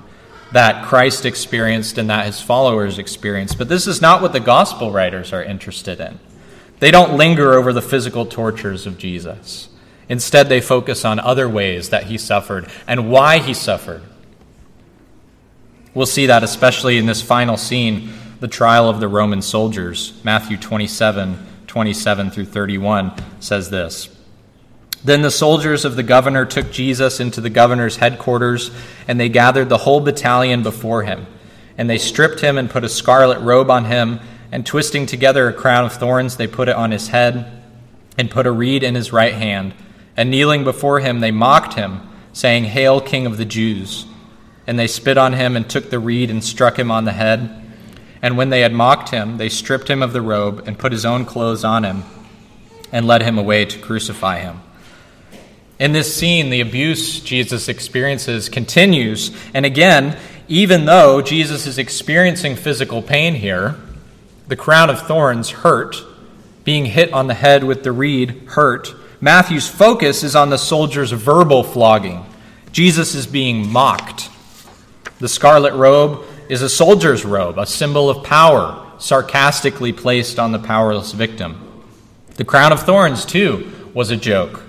that 0.54 0.84
Christ 0.84 1.24
experienced 1.24 1.98
and 1.98 2.08
that 2.10 2.26
his 2.26 2.40
followers 2.40 2.98
experienced. 2.98 3.58
But 3.58 3.68
this 3.68 3.86
is 3.88 4.00
not 4.00 4.22
what 4.22 4.32
the 4.32 4.40
gospel 4.40 4.92
writers 4.92 5.32
are 5.32 5.42
interested 5.42 6.00
in. 6.00 6.20
They 6.78 6.92
don't 6.92 7.16
linger 7.16 7.54
over 7.54 7.72
the 7.72 7.82
physical 7.82 8.24
tortures 8.24 8.86
of 8.86 8.96
Jesus. 8.98 9.68
Instead, 10.08 10.48
they 10.48 10.60
focus 10.60 11.04
on 11.04 11.18
other 11.18 11.48
ways 11.48 11.90
that 11.90 12.04
he 12.04 12.18
suffered 12.18 12.68
and 12.86 13.10
why 13.10 13.38
he 13.38 13.54
suffered. 13.54 14.02
We'll 15.94 16.06
see 16.06 16.26
that 16.26 16.42
especially 16.42 16.98
in 16.98 17.06
this 17.06 17.22
final 17.22 17.56
scene, 17.56 18.12
the 18.40 18.48
trial 18.48 18.90
of 18.90 19.00
the 19.00 19.08
Roman 19.08 19.42
soldiers. 19.42 20.20
Matthew 20.24 20.56
27 20.56 21.46
27 21.66 22.30
through 22.30 22.44
31 22.44 23.12
says 23.40 23.68
this. 23.68 24.08
Then 25.02 25.22
the 25.22 25.30
soldiers 25.30 25.84
of 25.84 25.96
the 25.96 26.04
governor 26.04 26.46
took 26.46 26.70
Jesus 26.70 27.18
into 27.18 27.40
the 27.40 27.50
governor's 27.50 27.96
headquarters, 27.96 28.70
and 29.08 29.18
they 29.18 29.28
gathered 29.28 29.68
the 29.68 29.78
whole 29.78 29.98
battalion 29.98 30.62
before 30.62 31.02
him. 31.02 31.26
And 31.76 31.90
they 31.90 31.98
stripped 31.98 32.40
him 32.40 32.58
and 32.58 32.70
put 32.70 32.84
a 32.84 32.88
scarlet 32.88 33.40
robe 33.40 33.70
on 33.70 33.86
him, 33.86 34.20
and 34.52 34.64
twisting 34.64 35.04
together 35.04 35.48
a 35.48 35.52
crown 35.52 35.84
of 35.84 35.92
thorns, 35.92 36.36
they 36.36 36.46
put 36.46 36.68
it 36.68 36.76
on 36.76 36.92
his 36.92 37.08
head, 37.08 37.60
and 38.16 38.30
put 38.30 38.46
a 38.46 38.52
reed 38.52 38.84
in 38.84 38.94
his 38.94 39.12
right 39.12 39.34
hand. 39.34 39.74
And 40.16 40.30
kneeling 40.30 40.64
before 40.64 41.00
him, 41.00 41.20
they 41.20 41.30
mocked 41.30 41.74
him, 41.74 42.00
saying, 42.32 42.64
Hail, 42.64 43.00
King 43.00 43.26
of 43.26 43.36
the 43.36 43.44
Jews! 43.44 44.06
And 44.66 44.78
they 44.78 44.86
spit 44.86 45.18
on 45.18 45.32
him, 45.34 45.56
and 45.56 45.68
took 45.68 45.90
the 45.90 45.98
reed, 45.98 46.30
and 46.30 46.42
struck 46.42 46.78
him 46.78 46.90
on 46.90 47.04
the 47.04 47.12
head. 47.12 47.62
And 48.22 48.36
when 48.36 48.50
they 48.50 48.60
had 48.60 48.72
mocked 48.72 49.10
him, 49.10 49.36
they 49.36 49.48
stripped 49.48 49.88
him 49.88 50.02
of 50.02 50.12
the 50.12 50.22
robe, 50.22 50.64
and 50.66 50.78
put 50.78 50.92
his 50.92 51.04
own 51.04 51.24
clothes 51.24 51.64
on 51.64 51.84
him, 51.84 52.04
and 52.92 53.06
led 53.06 53.22
him 53.22 53.38
away 53.38 53.64
to 53.66 53.78
crucify 53.78 54.38
him. 54.38 54.60
In 55.78 55.92
this 55.92 56.14
scene, 56.14 56.50
the 56.50 56.60
abuse 56.60 57.20
Jesus 57.20 57.68
experiences 57.68 58.48
continues. 58.48 59.32
And 59.52 59.66
again, 59.66 60.16
even 60.46 60.84
though 60.84 61.20
Jesus 61.20 61.66
is 61.66 61.78
experiencing 61.78 62.56
physical 62.56 63.02
pain 63.02 63.34
here, 63.34 63.76
the 64.46 64.56
crown 64.56 64.90
of 64.90 65.06
thorns 65.06 65.50
hurt, 65.50 65.96
being 66.62 66.86
hit 66.86 67.12
on 67.12 67.26
the 67.26 67.34
head 67.34 67.64
with 67.64 67.82
the 67.82 67.92
reed 67.92 68.42
hurt. 68.48 68.94
Matthew's 69.24 69.66
focus 69.66 70.22
is 70.22 70.36
on 70.36 70.50
the 70.50 70.58
soldier's 70.58 71.10
verbal 71.10 71.64
flogging. 71.64 72.26
Jesus 72.72 73.14
is 73.14 73.26
being 73.26 73.72
mocked. 73.72 74.28
The 75.18 75.30
scarlet 75.30 75.72
robe 75.72 76.26
is 76.50 76.60
a 76.60 76.68
soldier's 76.68 77.24
robe, 77.24 77.56
a 77.56 77.64
symbol 77.64 78.10
of 78.10 78.22
power, 78.22 78.86
sarcastically 78.98 79.94
placed 79.94 80.38
on 80.38 80.52
the 80.52 80.58
powerless 80.58 81.12
victim. 81.12 81.58
The 82.34 82.44
crown 82.44 82.70
of 82.70 82.82
thorns, 82.82 83.24
too, 83.24 83.72
was 83.94 84.10
a 84.10 84.16
joke. 84.18 84.62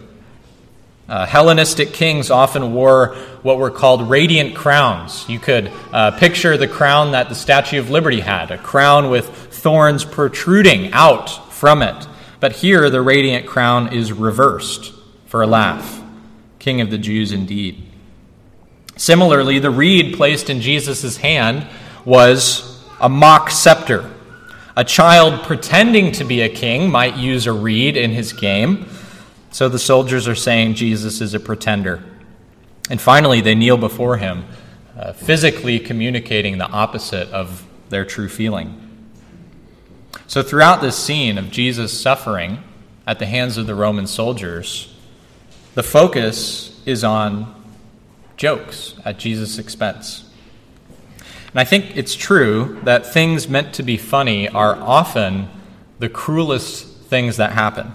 Uh, 1.09 1.25
Hellenistic 1.25 1.91
kings 1.91 2.31
often 2.31 2.73
wore 2.73 3.15
what 3.43 3.57
were 3.57 3.71
called 3.71 4.09
radiant 4.09 4.55
crowns. 4.55 5.27
You 5.27 5.37
could 5.37 5.69
uh, 5.91 6.11
picture 6.11 6.55
the 6.55 6.69
crown 6.69 7.11
that 7.11 7.27
the 7.27 7.35
Statue 7.35 7.79
of 7.79 7.89
Liberty 7.89 8.21
had, 8.21 8.51
a 8.51 8.57
crown 8.57 9.09
with 9.09 9.27
thorns 9.27 10.05
protruding 10.05 10.93
out 10.93 11.51
from 11.53 11.81
it. 11.81 12.07
But 12.39 12.53
here, 12.53 12.89
the 12.89 13.01
radiant 13.01 13.45
crown 13.45 13.93
is 13.93 14.11
reversed 14.11 14.93
for 15.25 15.41
a 15.41 15.47
laugh. 15.47 16.03
King 16.59 16.81
of 16.81 16.89
the 16.89 16.97
Jews, 16.97 17.31
indeed. 17.31 17.83
Similarly, 18.97 19.59
the 19.59 19.69
reed 19.69 20.15
placed 20.15 20.49
in 20.49 20.61
Jesus' 20.61 21.17
hand 21.17 21.67
was 22.05 22.83
a 22.99 23.09
mock 23.09 23.49
scepter. 23.49 24.11
A 24.77 24.83
child 24.83 25.43
pretending 25.43 26.11
to 26.13 26.23
be 26.23 26.41
a 26.41 26.49
king 26.49 26.89
might 26.89 27.15
use 27.15 27.47
a 27.47 27.53
reed 27.53 27.97
in 27.97 28.11
his 28.11 28.33
game. 28.33 28.87
So 29.51 29.69
the 29.69 29.79
soldiers 29.79 30.27
are 30.27 30.35
saying 30.35 30.75
Jesus 30.75 31.21
is 31.21 31.33
a 31.33 31.39
pretender. 31.39 32.03
And 32.89 32.99
finally, 32.99 33.41
they 33.41 33.55
kneel 33.55 33.77
before 33.77 34.17
him, 34.17 34.45
uh, 34.97 35.13
physically 35.13 35.79
communicating 35.79 36.57
the 36.57 36.67
opposite 36.67 37.29
of 37.29 37.65
their 37.89 38.05
true 38.05 38.29
feeling. 38.29 38.84
So, 40.27 40.41
throughout 40.41 40.81
this 40.81 40.95
scene 40.95 41.37
of 41.37 41.51
Jesus 41.51 41.99
suffering 41.99 42.63
at 43.05 43.19
the 43.19 43.25
hands 43.25 43.57
of 43.57 43.67
the 43.67 43.75
Roman 43.75 44.07
soldiers, 44.07 44.93
the 45.75 45.83
focus 45.83 46.81
is 46.85 47.03
on 47.03 47.53
jokes 48.37 48.95
at 49.05 49.19
Jesus' 49.19 49.59
expense. 49.59 50.29
And 51.51 51.59
I 51.59 51.63
think 51.63 51.95
it's 51.95 52.15
true 52.15 52.79
that 52.83 53.05
things 53.05 53.47
meant 53.47 53.75
to 53.75 53.83
be 53.83 53.97
funny 53.97 54.49
are 54.49 54.75
often 54.75 55.47
the 55.99 56.09
cruelest 56.09 56.85
things 56.85 57.37
that 57.37 57.51
happen 57.51 57.93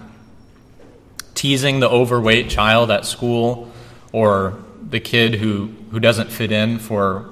teasing 1.41 1.79
the 1.79 1.89
overweight 1.89 2.49
child 2.49 2.91
at 2.91 3.03
school 3.03 3.71
or 4.11 4.59
the 4.89 4.99
kid 4.99 5.33
who, 5.33 5.71
who 5.89 5.99
doesn't 5.99 6.31
fit 6.31 6.51
in 6.51 6.77
for 6.77 7.29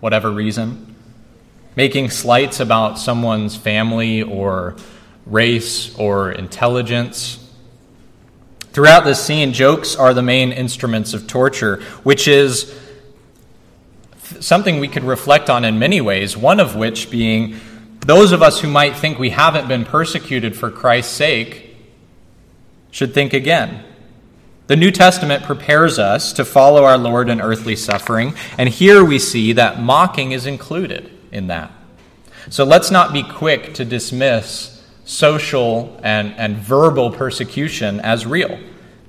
whatever 0.00 0.30
reason, 0.30 0.89
making 1.80 2.10
slights 2.10 2.60
about 2.60 2.98
someone's 2.98 3.56
family 3.56 4.22
or 4.22 4.76
race 5.24 5.98
or 5.98 6.30
intelligence. 6.30 7.38
Throughout 8.74 9.06
this 9.06 9.18
scene, 9.24 9.54
jokes 9.54 9.96
are 9.96 10.12
the 10.12 10.20
main 10.20 10.52
instruments 10.52 11.14
of 11.14 11.26
torture, 11.26 11.76
which 12.02 12.28
is 12.28 12.78
something 14.40 14.78
we 14.78 14.88
could 14.88 15.04
reflect 15.04 15.48
on 15.48 15.64
in 15.64 15.78
many 15.78 16.02
ways, 16.02 16.36
one 16.36 16.60
of 16.60 16.76
which 16.76 17.10
being 17.10 17.58
those 18.00 18.32
of 18.32 18.42
us 18.42 18.60
who 18.60 18.68
might 18.68 18.94
think 18.94 19.18
we 19.18 19.30
haven't 19.30 19.66
been 19.66 19.86
persecuted 19.86 20.54
for 20.54 20.70
Christ's 20.70 21.14
sake 21.14 21.76
should 22.90 23.14
think 23.14 23.32
again. 23.32 23.82
The 24.66 24.76
New 24.76 24.90
Testament 24.90 25.44
prepares 25.44 25.98
us 25.98 26.34
to 26.34 26.44
follow 26.44 26.84
our 26.84 26.98
Lord 26.98 27.30
in 27.30 27.40
earthly 27.40 27.74
suffering, 27.74 28.34
and 28.58 28.68
here 28.68 29.02
we 29.02 29.18
see 29.18 29.54
that 29.54 29.80
mocking 29.80 30.32
is 30.32 30.44
included 30.44 31.16
in 31.32 31.46
that. 31.48 31.72
So 32.48 32.64
let's 32.64 32.90
not 32.90 33.12
be 33.12 33.22
quick 33.22 33.74
to 33.74 33.84
dismiss 33.84 34.82
social 35.04 35.98
and, 36.02 36.32
and 36.34 36.56
verbal 36.56 37.10
persecution 37.10 38.00
as 38.00 38.26
real. 38.26 38.58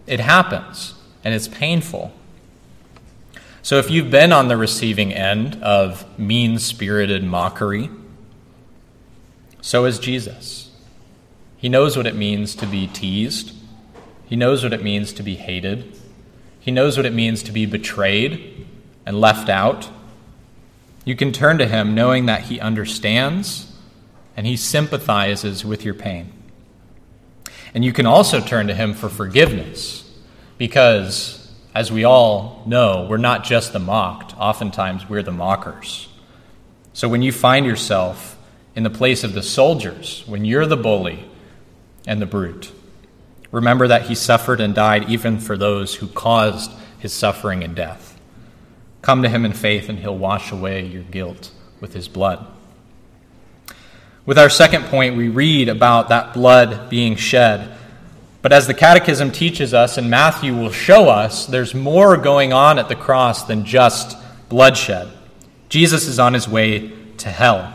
It 0.08 0.20
happens, 0.20 0.96
and 1.24 1.34
it's 1.34 1.48
painful. 1.48 2.12
So 3.62 3.78
if 3.78 3.92
you've 3.92 4.10
been 4.10 4.34
on 4.34 4.48
the 4.48 4.58
receiving 4.58 5.14
end 5.14 5.62
of 5.62 6.06
mean 6.18 6.58
spirited 6.58 7.24
mockery, 7.24 7.90
so 9.62 9.86
is 9.86 10.00
Jesus. 10.00 10.72
He 11.58 11.70
knows 11.70 11.96
what 11.96 12.08
it 12.08 12.16
means 12.16 12.56
to 12.56 12.66
be 12.66 12.88
teased. 12.88 13.54
He 14.26 14.36
knows 14.36 14.64
what 14.64 14.74
it 14.74 14.82
means 14.82 15.14
to 15.14 15.24
be 15.24 15.36
hated. 15.36 15.96
He 16.60 16.72
knows 16.72 16.98
what 16.98 17.06
it 17.06 17.14
means 17.14 17.44
to 17.44 17.52
be 17.52 17.68
betrayed 17.68 18.66
and 19.06 19.22
left 19.22 19.48
out. 19.48 19.90
You 21.04 21.16
can 21.16 21.32
turn 21.32 21.58
to 21.58 21.68
him 21.68 21.96
knowing 21.96 22.28
that 22.28 22.44
he 22.44 22.60
understands 22.60 23.72
and 24.38 24.46
he 24.46 24.56
sympathizes 24.56 25.66
with 25.66 25.84
your 25.84 25.94
pain. 25.94 26.32
And 27.74 27.84
you 27.84 27.94
can 27.94 28.06
also 28.06 28.40
turn 28.40 28.68
to 28.68 28.74
him 28.74 28.94
for 28.94 29.10
forgiveness 29.10 30.10
because, 30.58 31.52
as 31.74 31.92
we 31.92 32.04
all 32.04 32.64
know, 32.66 33.08
we're 33.10 33.18
not 33.18 33.44
just 33.44 33.74
the 33.74 33.80
mocked, 33.80 34.38
oftentimes 34.38 35.10
we're 35.10 35.24
the 35.24 35.32
mockers. 35.32 36.08
So 36.94 37.08
when 37.08 37.22
you 37.22 37.32
find 37.32 37.66
yourself 37.66 38.38
in 38.76 38.84
the 38.84 38.90
place 38.90 39.24
of 39.24 39.34
the 39.34 39.44
soldiers, 39.44 40.24
when 40.28 40.46
you're 40.46 40.66
the 40.66 40.78
bully 40.78 41.30
and 42.06 42.22
the 42.22 42.26
brute, 42.26 42.72
Remember 43.52 43.88
that 43.88 44.04
he 44.04 44.16
suffered 44.16 44.62
and 44.62 44.74
died 44.74 45.10
even 45.10 45.38
for 45.38 45.58
those 45.58 45.96
who 45.96 46.08
caused 46.08 46.72
his 47.00 47.12
suffering 47.12 47.64
and 47.64 47.76
death. 47.76 48.11
Come 49.02 49.24
to 49.24 49.30
him 49.30 49.46
in 49.46 49.54
faith, 49.54 49.90
and 49.90 50.00
he'll 50.00 50.18
wash 50.18 50.52
away 50.52 50.86
your 50.86 51.04
guilt 51.04 51.52
with 51.80 51.94
his 51.94 52.08
blood. 52.08 52.46
With 54.26 54.38
our 54.38 54.50
second 54.50 54.86
point, 54.86 55.18
we 55.18 55.30
read 55.30 55.68
about 55.68 56.10
that 56.10 56.34
blood 56.34 56.90
being 56.90 57.16
shed. 57.16 57.76
But 58.42 58.54
as 58.54 58.68
the 58.68 58.74
Catechism 58.74 59.32
teaches 59.32 59.74
us, 59.74 59.98
and 59.98 60.10
Matthew 60.10 60.56
will 60.56 60.72
show 60.72 61.10
us, 61.10 61.46
there's 61.48 61.74
more 61.74 62.18
going 62.18 62.54
on 62.54 62.78
at 62.80 62.88
the 62.88 62.96
cross 62.96 63.44
than 63.44 63.66
just 63.66 64.18
bloodshed. 64.50 65.10
Jesus 65.70 66.08
is 66.08 66.20
on 66.20 66.34
his 66.34 66.48
way 66.48 66.92
to 67.18 67.30
hell. 67.30 67.74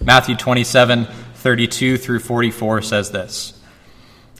Matthew 0.00 0.36
27 0.36 1.06
32 1.34 1.96
through 1.96 2.20
44 2.20 2.82
says 2.82 3.10
this. 3.10 3.58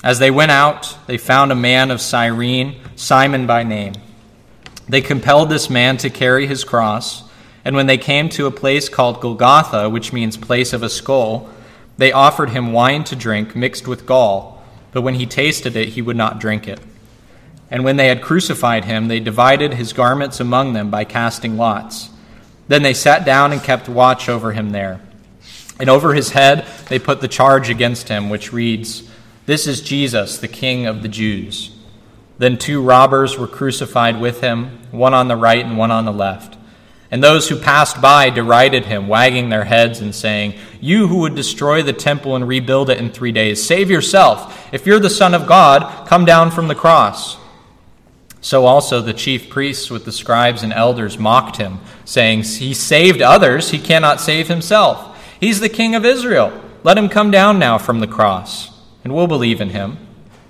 As 0.04 0.20
they 0.20 0.30
went 0.30 0.52
out, 0.52 0.96
they 1.08 1.18
found 1.18 1.50
a 1.50 1.56
man 1.56 1.90
of 1.90 2.00
Cyrene, 2.00 2.80
Simon 2.94 3.46
by 3.46 3.64
name. 3.64 3.94
They 4.88 5.00
compelled 5.00 5.48
this 5.48 5.70
man 5.70 5.96
to 5.98 6.10
carry 6.10 6.46
his 6.46 6.64
cross, 6.64 7.24
and 7.64 7.76
when 7.76 7.86
they 7.86 7.98
came 7.98 8.28
to 8.30 8.46
a 8.46 8.50
place 8.50 8.88
called 8.88 9.20
Golgotha, 9.20 9.88
which 9.88 10.12
means 10.12 10.36
place 10.36 10.72
of 10.72 10.82
a 10.82 10.88
skull, 10.88 11.48
they 11.98 12.12
offered 12.12 12.50
him 12.50 12.72
wine 12.72 13.04
to 13.04 13.16
drink 13.16 13.54
mixed 13.54 13.86
with 13.86 14.06
gall, 14.06 14.62
but 14.92 15.02
when 15.02 15.14
he 15.14 15.26
tasted 15.26 15.76
it, 15.76 15.90
he 15.90 16.02
would 16.02 16.16
not 16.16 16.40
drink 16.40 16.66
it. 16.66 16.80
And 17.70 17.84
when 17.84 17.96
they 17.96 18.08
had 18.08 18.20
crucified 18.20 18.84
him, 18.84 19.08
they 19.08 19.20
divided 19.20 19.74
his 19.74 19.92
garments 19.92 20.40
among 20.40 20.72
them 20.72 20.90
by 20.90 21.04
casting 21.04 21.56
lots. 21.56 22.10
Then 22.68 22.82
they 22.82 22.94
sat 22.94 23.24
down 23.24 23.52
and 23.52 23.62
kept 23.62 23.88
watch 23.88 24.28
over 24.28 24.52
him 24.52 24.70
there. 24.70 25.00
And 25.80 25.88
over 25.88 26.12
his 26.12 26.30
head 26.30 26.66
they 26.88 26.98
put 26.98 27.20
the 27.20 27.28
charge 27.28 27.70
against 27.70 28.08
him, 28.08 28.28
which 28.28 28.52
reads, 28.52 29.08
this 29.46 29.66
is 29.66 29.80
Jesus, 29.80 30.38
the 30.38 30.48
King 30.48 30.86
of 30.86 31.02
the 31.02 31.08
Jews. 31.08 31.76
Then 32.42 32.58
two 32.58 32.82
robbers 32.82 33.38
were 33.38 33.46
crucified 33.46 34.20
with 34.20 34.40
him, 34.40 34.80
one 34.90 35.14
on 35.14 35.28
the 35.28 35.36
right 35.36 35.64
and 35.64 35.78
one 35.78 35.92
on 35.92 36.06
the 36.06 36.12
left. 36.12 36.58
And 37.08 37.22
those 37.22 37.48
who 37.48 37.54
passed 37.54 38.02
by 38.02 38.30
derided 38.30 38.84
him, 38.84 39.06
wagging 39.06 39.48
their 39.48 39.62
heads 39.62 40.00
and 40.00 40.12
saying, 40.12 40.54
You 40.80 41.06
who 41.06 41.18
would 41.18 41.36
destroy 41.36 41.84
the 41.84 41.92
temple 41.92 42.34
and 42.34 42.48
rebuild 42.48 42.90
it 42.90 42.98
in 42.98 43.12
three 43.12 43.30
days, 43.30 43.64
save 43.64 43.92
yourself. 43.92 44.74
If 44.74 44.86
you're 44.86 44.98
the 44.98 45.08
Son 45.08 45.34
of 45.34 45.46
God, 45.46 46.08
come 46.08 46.24
down 46.24 46.50
from 46.50 46.66
the 46.66 46.74
cross. 46.74 47.36
So 48.40 48.66
also 48.66 49.00
the 49.00 49.14
chief 49.14 49.48
priests 49.48 49.88
with 49.88 50.04
the 50.04 50.10
scribes 50.10 50.64
and 50.64 50.72
elders 50.72 51.20
mocked 51.20 51.58
him, 51.58 51.78
saying, 52.04 52.42
He 52.42 52.74
saved 52.74 53.22
others, 53.22 53.70
he 53.70 53.78
cannot 53.78 54.20
save 54.20 54.48
himself. 54.48 55.16
He's 55.38 55.60
the 55.60 55.68
king 55.68 55.94
of 55.94 56.04
Israel. 56.04 56.60
Let 56.82 56.98
him 56.98 57.08
come 57.08 57.30
down 57.30 57.60
now 57.60 57.78
from 57.78 58.00
the 58.00 58.08
cross, 58.08 58.76
and 59.04 59.14
we'll 59.14 59.28
believe 59.28 59.60
in 59.60 59.70
him. 59.70 59.96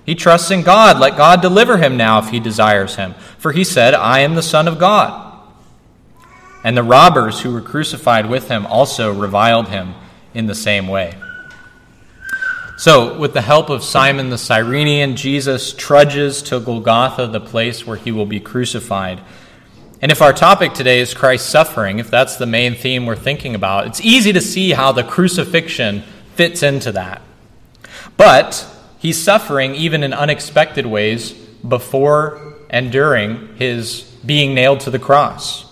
He 0.05 0.15
trusts 0.15 0.51
in 0.51 0.63
God. 0.63 0.99
Let 0.99 1.17
God 1.17 1.41
deliver 1.41 1.77
him 1.77 1.95
now 1.95 2.19
if 2.19 2.29
he 2.29 2.39
desires 2.39 2.95
him. 2.95 3.13
For 3.37 3.51
he 3.51 3.63
said, 3.63 3.93
I 3.93 4.19
am 4.19 4.35
the 4.35 4.41
Son 4.41 4.67
of 4.67 4.79
God. 4.79 5.31
And 6.63 6.77
the 6.77 6.83
robbers 6.83 7.41
who 7.41 7.53
were 7.53 7.61
crucified 7.61 8.29
with 8.29 8.49
him 8.49 8.65
also 8.65 9.13
reviled 9.13 9.69
him 9.69 9.95
in 10.33 10.47
the 10.47 10.55
same 10.55 10.87
way. 10.87 11.15
So, 12.77 13.17
with 13.19 13.33
the 13.33 13.41
help 13.41 13.69
of 13.69 13.83
Simon 13.83 14.29
the 14.29 14.37
Cyrenian, 14.37 15.15
Jesus 15.15 15.73
trudges 15.73 16.41
to 16.43 16.59
Golgotha, 16.59 17.27
the 17.27 17.39
place 17.39 17.85
where 17.85 17.97
he 17.97 18.11
will 18.11 18.25
be 18.25 18.39
crucified. 18.39 19.21
And 20.01 20.11
if 20.11 20.21
our 20.21 20.33
topic 20.33 20.73
today 20.73 20.99
is 20.99 21.13
Christ's 21.13 21.49
suffering, 21.49 21.99
if 21.99 22.09
that's 22.09 22.35
the 22.35 22.45
main 22.45 22.75
theme 22.75 23.05
we're 23.05 23.15
thinking 23.15 23.55
about, 23.55 23.87
it's 23.87 24.01
easy 24.01 24.33
to 24.33 24.41
see 24.41 24.71
how 24.71 24.91
the 24.91 25.03
crucifixion 25.03 26.01
fits 26.35 26.63
into 26.63 26.91
that. 26.93 27.21
But 28.17 28.67
He's 29.03 29.21
suffering 29.21 29.75
even 29.75 30.01
in 30.01 30.13
unexpected 30.13 30.85
ways 30.85 31.33
before 31.33 32.55
and 32.69 32.89
during 32.89 33.57
his 33.57 34.03
being 34.25 34.55
nailed 34.55 34.79
to 34.79 34.91
the 34.91 34.97
cross. 34.97 35.65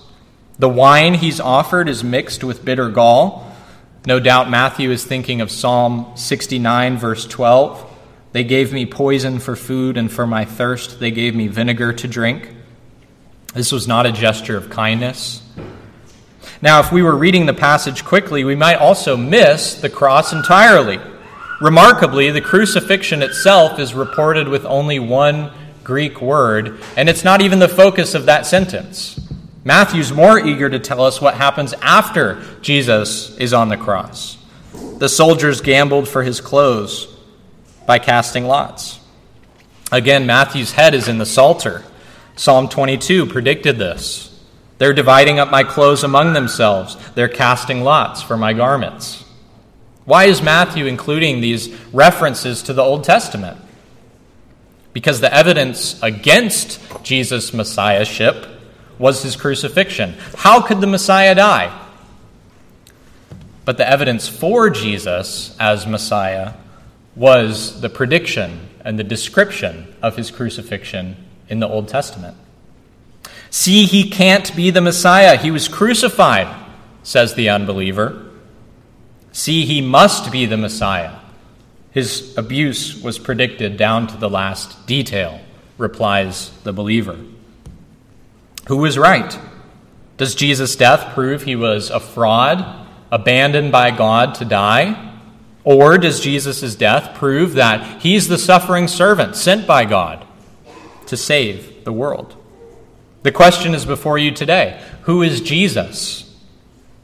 The 0.59 0.67
wine 0.67 1.13
he's 1.13 1.39
offered 1.39 1.87
is 1.87 2.03
mixed 2.03 2.43
with 2.43 2.65
bitter 2.65 2.89
gall. 2.89 3.49
No 4.05 4.19
doubt 4.19 4.49
Matthew 4.49 4.91
is 4.91 5.05
thinking 5.05 5.39
of 5.39 5.49
Psalm 5.49 6.11
69, 6.15 6.97
verse 6.97 7.25
12. 7.25 7.89
They 8.33 8.43
gave 8.43 8.73
me 8.73 8.85
poison 8.85 9.39
for 9.39 9.55
food, 9.55 9.95
and 9.95 10.11
for 10.11 10.27
my 10.27 10.43
thirst, 10.43 10.99
they 10.99 11.11
gave 11.11 11.33
me 11.33 11.47
vinegar 11.47 11.93
to 11.93 12.07
drink. 12.09 12.53
This 13.53 13.71
was 13.71 13.87
not 13.87 14.05
a 14.05 14.11
gesture 14.11 14.57
of 14.57 14.69
kindness. 14.69 15.41
Now, 16.61 16.81
if 16.81 16.91
we 16.91 17.01
were 17.01 17.15
reading 17.15 17.45
the 17.45 17.53
passage 17.53 18.03
quickly, 18.03 18.43
we 18.43 18.55
might 18.55 18.75
also 18.75 19.15
miss 19.15 19.75
the 19.75 19.89
cross 19.89 20.33
entirely. 20.33 20.99
Remarkably, 21.61 22.31
the 22.31 22.41
crucifixion 22.41 23.21
itself 23.21 23.77
is 23.77 23.93
reported 23.93 24.47
with 24.47 24.65
only 24.65 24.97
one 24.97 25.51
Greek 25.83 26.19
word, 26.19 26.81
and 26.97 27.07
it's 27.07 27.23
not 27.23 27.41
even 27.41 27.59
the 27.59 27.67
focus 27.67 28.15
of 28.15 28.25
that 28.25 28.47
sentence. 28.47 29.19
Matthew's 29.63 30.11
more 30.11 30.39
eager 30.39 30.71
to 30.71 30.79
tell 30.79 31.03
us 31.03 31.21
what 31.21 31.35
happens 31.35 31.73
after 31.81 32.41
Jesus 32.61 33.37
is 33.37 33.53
on 33.53 33.69
the 33.69 33.77
cross. 33.77 34.39
The 34.97 35.07
soldiers 35.07 35.61
gambled 35.61 36.07
for 36.07 36.23
his 36.23 36.41
clothes 36.41 37.07
by 37.85 37.99
casting 37.99 38.45
lots. 38.45 38.99
Again, 39.91 40.25
Matthew's 40.25 40.71
head 40.71 40.95
is 40.95 41.07
in 41.07 41.19
the 41.19 41.27
Psalter. 41.27 41.83
Psalm 42.35 42.69
22 42.69 43.27
predicted 43.27 43.77
this. 43.77 44.27
They're 44.79 44.93
dividing 44.93 45.37
up 45.37 45.51
my 45.51 45.63
clothes 45.63 46.03
among 46.03 46.33
themselves, 46.33 46.97
they're 47.13 47.27
casting 47.27 47.83
lots 47.83 48.23
for 48.23 48.35
my 48.35 48.53
garments. 48.53 49.23
Why 50.11 50.25
is 50.25 50.41
Matthew 50.41 50.87
including 50.87 51.39
these 51.39 51.73
references 51.93 52.63
to 52.63 52.73
the 52.73 52.81
Old 52.81 53.05
Testament? 53.05 53.57
Because 54.91 55.21
the 55.21 55.33
evidence 55.33 56.03
against 56.03 56.81
Jesus' 57.01 57.53
messiahship 57.53 58.45
was 58.99 59.23
his 59.23 59.37
crucifixion. 59.37 60.15
How 60.35 60.63
could 60.63 60.81
the 60.81 60.85
Messiah 60.85 61.33
die? 61.33 61.87
But 63.63 63.77
the 63.77 63.89
evidence 63.89 64.27
for 64.27 64.69
Jesus 64.69 65.55
as 65.57 65.87
Messiah 65.87 66.55
was 67.15 67.79
the 67.79 67.87
prediction 67.87 68.67
and 68.83 68.99
the 68.99 69.05
description 69.05 69.95
of 70.01 70.17
his 70.17 70.29
crucifixion 70.29 71.15
in 71.47 71.61
the 71.61 71.69
Old 71.69 71.87
Testament. 71.87 72.35
See, 73.49 73.85
he 73.85 74.09
can't 74.09 74.53
be 74.57 74.71
the 74.71 74.81
Messiah. 74.81 75.37
He 75.37 75.51
was 75.51 75.69
crucified, 75.69 76.53
says 77.01 77.33
the 77.35 77.47
unbeliever. 77.47 78.27
See, 79.31 79.65
he 79.65 79.81
must 79.81 80.31
be 80.31 80.45
the 80.45 80.57
Messiah. 80.57 81.15
His 81.91 82.37
abuse 82.37 83.01
was 83.01 83.19
predicted 83.19 83.77
down 83.77 84.07
to 84.07 84.17
the 84.17 84.29
last 84.29 84.87
detail, 84.87 85.41
replies 85.77 86.51
the 86.63 86.73
believer. 86.73 87.17
Who 88.67 88.77
was 88.77 88.97
right? 88.97 89.37
Does 90.17 90.35
Jesus' 90.35 90.75
death 90.75 91.13
prove 91.13 91.43
he 91.43 91.55
was 91.55 91.89
a 91.89 91.99
fraud, 91.99 92.87
abandoned 93.11 93.71
by 93.71 93.91
God 93.91 94.35
to 94.35 94.45
die? 94.45 95.09
Or 95.63 95.97
does 95.97 96.19
Jesus' 96.19 96.75
death 96.75 97.15
prove 97.15 97.53
that 97.53 98.01
he's 98.01 98.27
the 98.27 98.37
suffering 98.37 98.87
servant 98.87 99.35
sent 99.35 99.67
by 99.67 99.85
God 99.85 100.25
to 101.07 101.17
save 101.17 101.83
the 101.83 101.93
world? 101.93 102.35
The 103.23 103.31
question 103.31 103.75
is 103.75 103.85
before 103.85 104.17
you 104.17 104.31
today 104.31 104.81
Who 105.03 105.21
is 105.21 105.41
Jesus? 105.41 106.30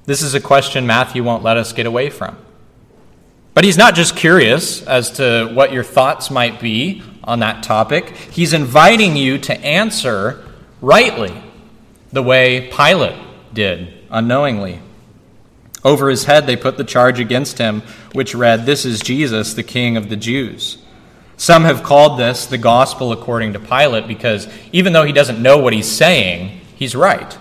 This 0.08 0.22
is 0.22 0.34
a 0.34 0.40
question 0.40 0.88
Matthew 0.88 1.22
won't 1.22 1.44
let 1.44 1.58
us 1.58 1.74
get 1.74 1.86
away 1.86 2.10
from. 2.10 2.38
But 3.54 3.66
he's 3.66 3.78
not 3.78 3.94
just 3.94 4.16
curious 4.16 4.82
as 4.84 5.12
to 5.18 5.52
what 5.54 5.74
your 5.74 5.84
thoughts 5.84 6.32
might 6.32 6.62
be 6.62 7.04
on 7.26 7.40
that 7.40 7.62
topic, 7.62 8.16
he's 8.32 8.54
inviting 8.54 9.18
you 9.18 9.38
to 9.40 9.60
answer 9.60 10.46
rightly 10.80 11.34
the 12.14 12.24
way 12.24 12.72
Pilate 12.72 13.22
did, 13.54 13.96
unknowingly. 14.10 14.80
Over 15.84 16.10
his 16.10 16.24
head, 16.24 16.48
they 16.48 16.56
put 16.56 16.78
the 16.78 16.86
charge 16.86 17.20
against 17.20 17.58
him, 17.58 17.82
which 18.14 18.34
read, 18.34 18.66
This 18.66 18.86
is 18.86 19.02
Jesus, 19.02 19.56
the 19.56 19.64
King 19.64 19.98
of 19.98 20.08
the 20.08 20.16
Jews. 20.16 20.78
Some 21.36 21.64
have 21.66 21.84
called 21.84 22.18
this 22.18 22.46
the 22.46 22.58
gospel 22.58 23.12
according 23.12 23.54
to 23.54 23.60
Pilate 23.60 24.08
because 24.08 24.48
even 24.72 24.94
though 24.94 25.04
he 25.04 25.12
doesn't 25.12 25.42
know 25.42 25.58
what 25.58 25.74
he's 25.74 25.92
saying, 25.92 26.62
he's 26.78 26.96
right 26.96 27.38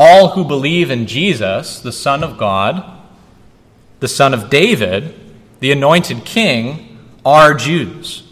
all 0.00 0.28
who 0.28 0.46
believe 0.46 0.90
in 0.90 1.06
Jesus, 1.06 1.78
the 1.78 1.92
Son 1.92 2.24
of 2.24 2.38
God, 2.38 2.82
the 4.00 4.08
Son 4.08 4.32
of 4.32 4.48
David, 4.48 5.14
the 5.60 5.72
anointed 5.72 6.24
king, 6.24 6.98
are 7.22 7.52
Jews. 7.52 8.22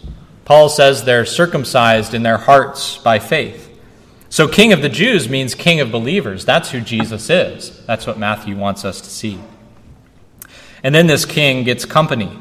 Paul 0.45 0.69
says 0.69 1.03
they're 1.03 1.27
circumcised 1.27 2.15
in 2.15 2.23
their 2.23 2.39
hearts 2.39 2.97
by 2.97 3.19
faith. 3.19 3.67
So, 4.29 4.47
King 4.47 4.73
of 4.73 4.81
the 4.81 4.89
Jews 4.89 5.29
means 5.29 5.53
King 5.53 5.79
of 5.79 5.91
believers. 5.91 6.43
That's 6.43 6.71
who 6.71 6.81
Jesus 6.81 7.29
is. 7.29 7.85
That's 7.85 8.07
what 8.07 8.17
Matthew 8.17 8.57
wants 8.57 8.83
us 8.83 8.99
to 9.01 9.09
see. 9.09 9.39
And 10.81 10.95
then 10.95 11.05
this 11.05 11.25
king 11.25 11.65
gets 11.65 11.85
company. 11.85 12.35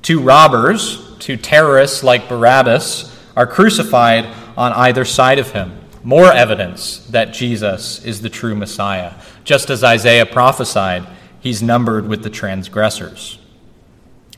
Two 0.00 0.20
robbers, 0.20 1.16
two 1.18 1.36
terrorists 1.36 2.04
like 2.04 2.28
Barabbas, 2.28 3.16
are 3.34 3.48
crucified 3.48 4.26
on 4.56 4.72
either 4.74 5.04
side 5.04 5.40
of 5.40 5.50
him 5.50 5.79
more 6.02 6.32
evidence 6.32 6.98
that 7.08 7.32
Jesus 7.32 8.04
is 8.04 8.22
the 8.22 8.30
true 8.30 8.54
Messiah. 8.54 9.14
Just 9.44 9.70
as 9.70 9.84
Isaiah 9.84 10.26
prophesied, 10.26 11.06
he's 11.40 11.62
numbered 11.62 12.08
with 12.08 12.22
the 12.22 12.30
transgressors. 12.30 13.38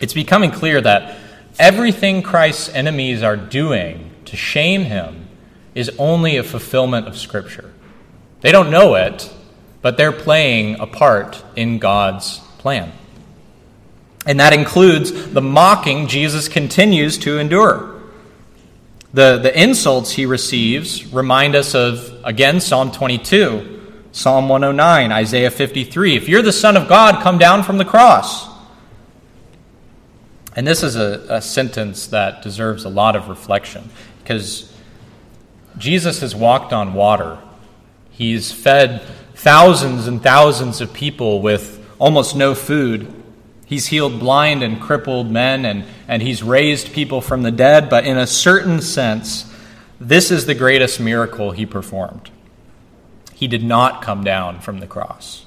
It's 0.01 0.15
becoming 0.15 0.51
clear 0.51 0.81
that 0.81 1.19
everything 1.59 2.23
Christ's 2.23 2.71
enemies 2.71 3.23
are 3.23 3.37
doing 3.37 4.11
to 4.25 4.37
shame 4.37 4.83
him 4.83 5.29
is 5.75 5.91
only 5.99 6.37
a 6.37 6.43
fulfillment 6.43 7.07
of 7.07 7.17
Scripture. 7.17 7.73
They 8.41 8.53
don't 8.53 8.71
know 8.71 8.97
it, 8.97 9.33
but 9.81 9.97
they're 9.97 10.13
playing 10.13 10.81
a 10.81 10.87
part 10.87 11.43
in 11.55 11.79
God's 11.79 12.39
plan. 12.59 12.93
And 14.27 14.39
that 14.41 14.53
includes 14.53 15.33
the 15.33 15.41
mocking 15.41 16.07
Jesus 16.07 16.49
continues 16.49 17.19
to 17.19 17.39
endure. 17.39 17.92
The, 19.15 19.39
the 19.39 19.63
insults 19.63 20.13
he 20.13 20.25
receives 20.25 21.13
remind 21.13 21.55
us 21.55 21.75
of, 21.75 22.19
again, 22.25 22.61
Psalm 22.61 22.93
22, 22.93 23.83
Psalm 24.13 24.49
109, 24.49 25.13
Isaiah 25.13 25.51
53. 25.51 26.17
If 26.17 26.29
you're 26.29 26.41
the 26.41 26.53
Son 26.53 26.79
of 26.79 26.89
God, 26.89 27.23
come 27.23 27.37
down 27.37 27.63
from 27.63 27.77
the 27.77 27.85
cross. 27.85 28.49
And 30.57 30.67
this 30.67 30.83
is 30.83 30.97
a, 30.97 31.27
a 31.29 31.43
sentence 31.43 32.07
that 32.09 32.43
deserves 32.43 32.85
a 32.85 32.89
lot 32.89 33.15
of 33.15 33.29
reflection 33.29 33.91
because 34.23 34.73
Jesus 35.77 36.21
has 36.21 36.35
walked 36.35 36.73
on 36.73 36.95
water. 36.95 37.39
He's 38.11 38.53
fed 38.53 39.03
thousands 39.35 40.07
and 40.07 40.23
thousands 40.23 40.81
of 40.81 40.93
people 40.93 41.43
with 41.43 41.85
almost 41.99 42.37
no 42.37 42.55
food. 42.55 43.22
He's 43.73 43.87
healed 43.87 44.21
blind 44.21 44.63
and 44.63 44.79
crippled 44.79 45.31
men, 45.31 45.65
and, 45.65 45.87
and 46.07 46.21
he's 46.21 46.43
raised 46.43 46.93
people 46.93 47.23
from 47.23 47.43
the 47.43 47.51
dead, 47.51 47.89
but 47.89 48.05
in 48.05 48.19
a 48.19 48.27
certain 48.27 48.83
sense, 48.83 49.51
this 49.99 50.31
is 50.31 50.45
the 50.45 50.55
greatest 50.55 51.01
miracle 51.01 51.53
he 51.53 51.65
performed. 51.65 52.29
He 53.33 53.49
did 53.49 53.65
not 53.65 54.03
come 54.03 54.25
down 54.25 54.61
from 54.61 54.81
the 54.81 54.87
cross. 54.87 55.47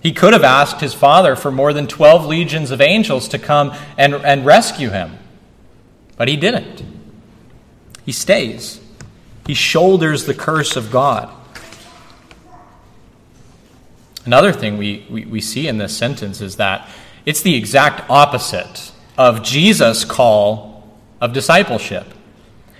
He 0.00 0.14
could 0.14 0.32
have 0.32 0.42
asked 0.42 0.80
his 0.80 0.94
father 0.94 1.36
for 1.36 1.52
more 1.52 1.74
than 1.74 1.86
12 1.86 2.24
legions 2.24 2.70
of 2.70 2.80
angels 2.80 3.28
to 3.28 3.38
come 3.38 3.74
and, 3.98 4.14
and 4.14 4.46
rescue 4.46 4.88
him, 4.88 5.18
but 6.16 6.28
he 6.28 6.36
didn't. 6.38 6.82
He 8.06 8.12
stays. 8.12 8.80
He 9.46 9.52
shoulders 9.52 10.24
the 10.24 10.32
curse 10.32 10.76
of 10.76 10.90
God. 10.90 11.28
Another 14.24 14.52
thing 14.52 14.78
we, 14.78 15.04
we, 15.10 15.26
we, 15.26 15.40
see 15.42 15.68
in 15.68 15.76
this 15.76 15.94
sentence 15.94 16.40
is 16.40 16.56
that 16.56 16.88
it's 17.24 17.42
the 17.42 17.54
exact 17.54 18.08
opposite 18.10 18.92
of 19.16 19.42
Jesus' 19.42 20.04
call 20.04 20.90
of 21.20 21.32
discipleship. 21.32 22.06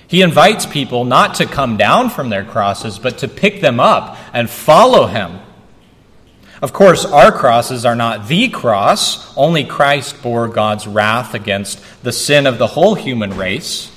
He 0.07 0.23
invites 0.23 0.67
people 0.67 1.05
not 1.05 1.37
to 1.37 1.47
come 1.47 1.77
down 1.77 2.11
from 2.11 2.29
their 2.29 2.45
crosses, 2.45 2.99
but 2.99 3.19
to 3.19 3.29
pick 3.29 3.61
them 3.61 3.81
up 3.81 4.19
and 4.33 4.51
follow 4.51 5.07
him. 5.07 5.41
Of 6.61 6.73
course, 6.73 7.05
our 7.05 7.33
crosses 7.33 7.85
are 7.85 7.97
not 7.97 8.29
the 8.29 8.49
cross. 8.49 9.37
Only 9.37 9.65
Christ 9.65 10.23
bore 10.23 10.49
God's 10.49 10.87
wrath 10.87 11.35
against 11.35 11.83
the 12.03 12.13
sin 12.13 12.47
of 12.47 12.59
the 12.59 12.69
whole 12.69 12.95
human 12.95 13.37
race. 13.37 13.91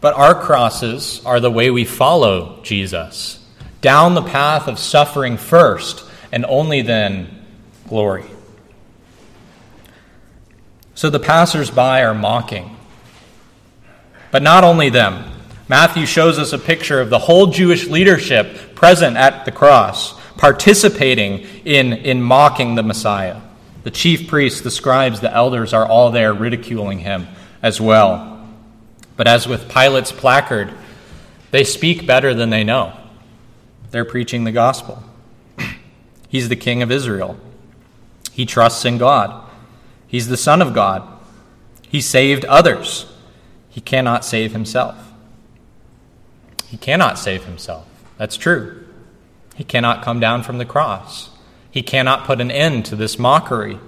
But 0.00 0.14
our 0.14 0.34
crosses 0.34 1.20
are 1.24 1.38
the 1.38 1.50
way 1.50 1.70
we 1.70 1.84
follow 1.84 2.60
Jesus, 2.62 3.44
down 3.80 4.14
the 4.14 4.22
path 4.22 4.68
of 4.68 4.78
suffering 4.78 5.36
first 5.36 6.04
and 6.32 6.46
only 6.46 6.82
then 6.82 7.44
glory. 7.88 8.24
So 11.02 11.10
the 11.10 11.18
passersby 11.18 12.00
are 12.04 12.14
mocking. 12.14 12.76
But 14.30 14.40
not 14.40 14.62
only 14.62 14.88
them. 14.88 15.32
Matthew 15.66 16.06
shows 16.06 16.38
us 16.38 16.52
a 16.52 16.58
picture 16.58 17.00
of 17.00 17.10
the 17.10 17.18
whole 17.18 17.48
Jewish 17.48 17.88
leadership 17.88 18.76
present 18.76 19.16
at 19.16 19.44
the 19.44 19.50
cross, 19.50 20.14
participating 20.36 21.40
in, 21.64 21.92
in 21.92 22.22
mocking 22.22 22.76
the 22.76 22.84
Messiah. 22.84 23.40
The 23.82 23.90
chief 23.90 24.28
priests, 24.28 24.60
the 24.60 24.70
scribes, 24.70 25.18
the 25.18 25.34
elders 25.34 25.74
are 25.74 25.84
all 25.84 26.12
there 26.12 26.32
ridiculing 26.32 27.00
him 27.00 27.26
as 27.62 27.80
well. 27.80 28.46
But 29.16 29.26
as 29.26 29.48
with 29.48 29.68
Pilate's 29.68 30.12
placard, 30.12 30.72
they 31.50 31.64
speak 31.64 32.06
better 32.06 32.32
than 32.32 32.50
they 32.50 32.62
know. 32.62 32.96
They're 33.90 34.04
preaching 34.04 34.44
the 34.44 34.52
gospel. 34.52 35.02
He's 36.28 36.48
the 36.48 36.54
King 36.54 36.80
of 36.80 36.92
Israel. 36.92 37.40
He 38.30 38.46
trusts 38.46 38.84
in 38.84 38.98
God. 38.98 39.48
He's 40.12 40.28
the 40.28 40.36
Son 40.36 40.60
of 40.60 40.74
God. 40.74 41.08
He 41.88 42.02
saved 42.02 42.44
others. 42.44 43.10
He 43.70 43.80
cannot 43.80 44.26
save 44.26 44.52
himself. 44.52 44.94
He 46.66 46.76
cannot 46.76 47.18
save 47.18 47.44
himself. 47.44 47.88
That's 48.18 48.36
true. 48.36 48.86
He 49.54 49.64
cannot 49.64 50.02
come 50.02 50.20
down 50.20 50.42
from 50.42 50.58
the 50.58 50.66
cross. 50.66 51.30
He 51.70 51.82
cannot 51.82 52.26
put 52.26 52.42
an 52.42 52.50
end 52.50 52.84
to 52.86 52.96
this 52.96 53.18
mockery. 53.18 53.78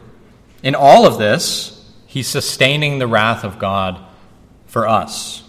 In 0.63 0.75
all 0.75 1.07
of 1.07 1.19
this, 1.19 1.93
he's 2.07 2.27
sustaining 2.27 2.99
the 2.99 3.07
wrath 3.07 3.45
of 3.45 3.59
God 3.59 4.01
for 4.65 4.89
us. 4.89 5.43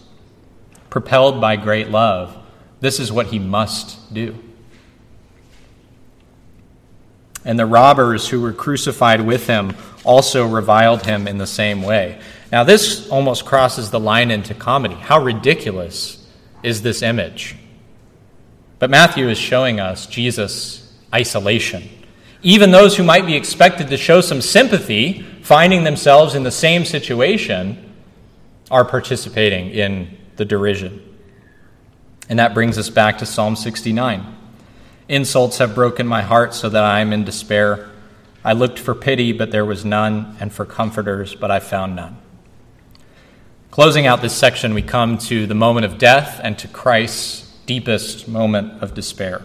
Propelled 0.90 1.40
by 1.40 1.56
great 1.56 1.90
love, 1.90 2.38
this 2.82 3.00
is 3.00 3.14
what 3.14 3.28
he 3.28 3.40
must 3.40 4.14
do 4.14 4.38
and 7.46 7.60
the 7.60 7.66
robbers 7.66 8.28
who 8.28 8.42
were 8.42 8.52
crucified 8.52 9.22
with 9.22 9.48
him 9.48 9.70
also 10.06 10.48
reviled 10.48 11.06
him 11.06 11.28
in 11.28 11.38
the 11.38 11.48
same 11.48 11.82
way. 11.82 12.20
Now, 12.52 12.64
this 12.64 13.10
almost 13.10 13.46
crosses 13.46 13.92
the 13.92 14.00
line 14.00 14.32
into 14.32 14.54
comedy. 14.54 14.96
How 14.96 15.22
ridiculous 15.22 16.26
is 16.64 16.82
this 16.82 17.02
image? 17.02 17.56
But 18.80 18.90
Matthew 18.90 19.30
is 19.30 19.38
showing 19.38 19.80
us 19.80 20.06
Jesus' 20.06 20.94
isolation. 21.14 21.90
Even 22.42 22.72
those 22.72 22.96
who 22.96 23.04
might 23.04 23.26
be 23.26 23.36
expected 23.36 23.88
to 23.88 23.98
show 23.98 24.22
some 24.22 24.42
sympathy, 24.42 25.26
finding 25.42 25.84
themselves 25.84 26.36
in 26.36 26.44
the 26.44 26.52
same 26.52 26.86
situation, 26.86 27.94
are 28.70 28.86
participating 28.86 29.70
in 29.72 30.18
the 30.36 30.46
derision. 30.46 31.02
And 32.30 32.40
that 32.40 32.54
brings 32.54 32.78
us 32.78 32.90
back 32.90 33.20
to 33.20 33.26
Psalm 33.26 33.56
69. 33.56 34.36
Insults 35.08 35.60
have 35.60 35.76
broken 35.76 36.08
my 36.08 36.22
heart 36.22 36.54
so 36.54 36.70
that 36.70 36.84
I 36.84 37.00
am 37.00 37.14
in 37.14 37.24
despair. 37.24 37.90
I 38.46 38.54
looked 38.54 38.78
for 38.78 38.94
pity, 38.94 39.32
but 39.34 39.50
there 39.50 39.66
was 39.66 39.84
none, 39.84 40.38
and 40.40 40.54
for 40.54 40.66
comforters, 40.66 41.34
but 41.34 41.50
I 41.50 41.60
found 41.60 41.96
none. 41.96 42.18
Closing 43.72 44.06
out 44.06 44.22
this 44.22 44.38
section, 44.38 44.76
we 44.76 44.84
come 44.84 45.18
to 45.18 45.48
the 45.48 45.56
moment 45.56 45.88
of 45.88 45.98
death 45.98 46.40
and 46.44 46.56
to 46.60 46.68
Christ's 46.68 47.52
deepest 47.66 48.28
moment 48.28 48.84
of 48.84 48.94
despair. 48.94 49.42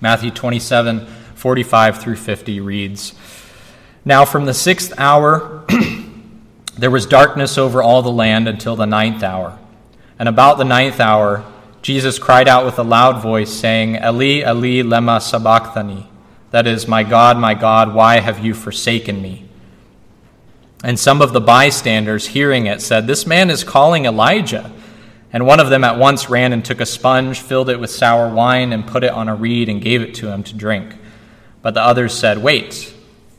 Matthew 0.00 0.30
27 0.30 1.06
45 1.34 2.00
through 2.00 2.16
50 2.16 2.60
reads 2.60 3.12
Now 4.06 4.24
from 4.24 4.46
the 4.46 4.54
sixth 4.54 4.94
hour 4.96 5.66
there 6.78 6.90
was 6.90 7.04
darkness 7.04 7.58
over 7.58 7.82
all 7.82 8.00
the 8.00 8.10
land 8.10 8.48
until 8.48 8.74
the 8.74 8.86
ninth 8.86 9.22
hour. 9.22 9.58
And 10.18 10.30
about 10.30 10.56
the 10.56 10.64
ninth 10.64 10.98
hour, 10.98 11.44
Jesus 11.82 12.18
cried 12.18 12.48
out 12.48 12.64
with 12.64 12.78
a 12.78 12.82
loud 12.82 13.22
voice, 13.22 13.52
saying, 13.52 13.96
Eli, 13.96 14.40
Eli, 14.40 14.82
lema 14.82 15.20
sabachthani. 15.20 16.08
That 16.50 16.66
is, 16.66 16.88
My 16.88 17.02
God, 17.02 17.38
my 17.38 17.54
God, 17.54 17.94
why 17.94 18.20
have 18.20 18.44
you 18.44 18.54
forsaken 18.54 19.20
me? 19.20 19.48
And 20.82 20.98
some 20.98 21.20
of 21.20 21.32
the 21.32 21.40
bystanders, 21.40 22.28
hearing 22.28 22.66
it, 22.66 22.80
said, 22.80 23.06
This 23.06 23.26
man 23.26 23.50
is 23.50 23.64
calling 23.64 24.04
Elijah. 24.04 24.70
And 25.32 25.46
one 25.46 25.60
of 25.60 25.68
them 25.68 25.84
at 25.84 25.98
once 25.98 26.30
ran 26.30 26.52
and 26.52 26.64
took 26.64 26.80
a 26.80 26.86
sponge, 26.86 27.40
filled 27.40 27.68
it 27.68 27.80
with 27.80 27.90
sour 27.90 28.32
wine, 28.32 28.72
and 28.72 28.86
put 28.86 29.04
it 29.04 29.10
on 29.10 29.28
a 29.28 29.34
reed, 29.34 29.68
and 29.68 29.82
gave 29.82 30.00
it 30.00 30.14
to 30.16 30.28
him 30.28 30.42
to 30.44 30.54
drink. 30.54 30.94
But 31.60 31.74
the 31.74 31.82
others 31.82 32.14
said, 32.14 32.38
Wait, 32.38 32.94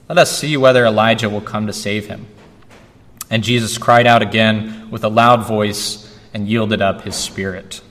let 0.07 0.17
us 0.17 0.37
see 0.37 0.57
whether 0.57 0.85
Elijah 0.85 1.29
will 1.29 1.41
come 1.41 1.65
to 1.67 1.73
save 1.73 2.07
him. 2.07 2.27
And 3.29 3.43
Jesus 3.43 3.77
cried 3.77 4.05
out 4.05 4.21
again 4.21 4.89
with 4.91 5.03
a 5.03 5.09
loud 5.09 5.47
voice 5.47 6.17
and 6.33 6.47
yielded 6.47 6.81
up 6.81 7.01
his 7.01 7.15
spirit. 7.15 7.81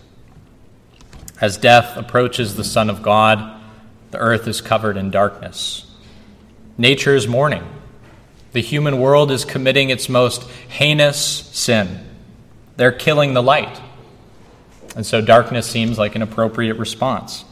As 1.40 1.57
death 1.57 1.96
approaches 1.96 2.57
the 2.57 2.64
Son 2.64 2.90
of 2.90 3.02
God, 3.02 3.57
the 4.10 4.18
earth 4.18 4.46
is 4.48 4.60
covered 4.60 4.96
in 4.96 5.10
darkness. 5.10 5.86
Nature 6.76 7.14
is 7.14 7.26
mourning. 7.28 7.66
The 8.52 8.62
human 8.62 8.98
world 9.00 9.30
is 9.30 9.44
committing 9.44 9.90
its 9.90 10.08
most 10.08 10.48
heinous 10.68 11.18
sin. 11.18 12.06
They're 12.76 12.92
killing 12.92 13.34
the 13.34 13.42
light. 13.42 13.80
And 14.96 15.04
so 15.04 15.20
darkness 15.20 15.66
seems 15.66 15.98
like 15.98 16.14
an 16.14 16.22
appropriate 16.22 16.76
response. 16.76 17.44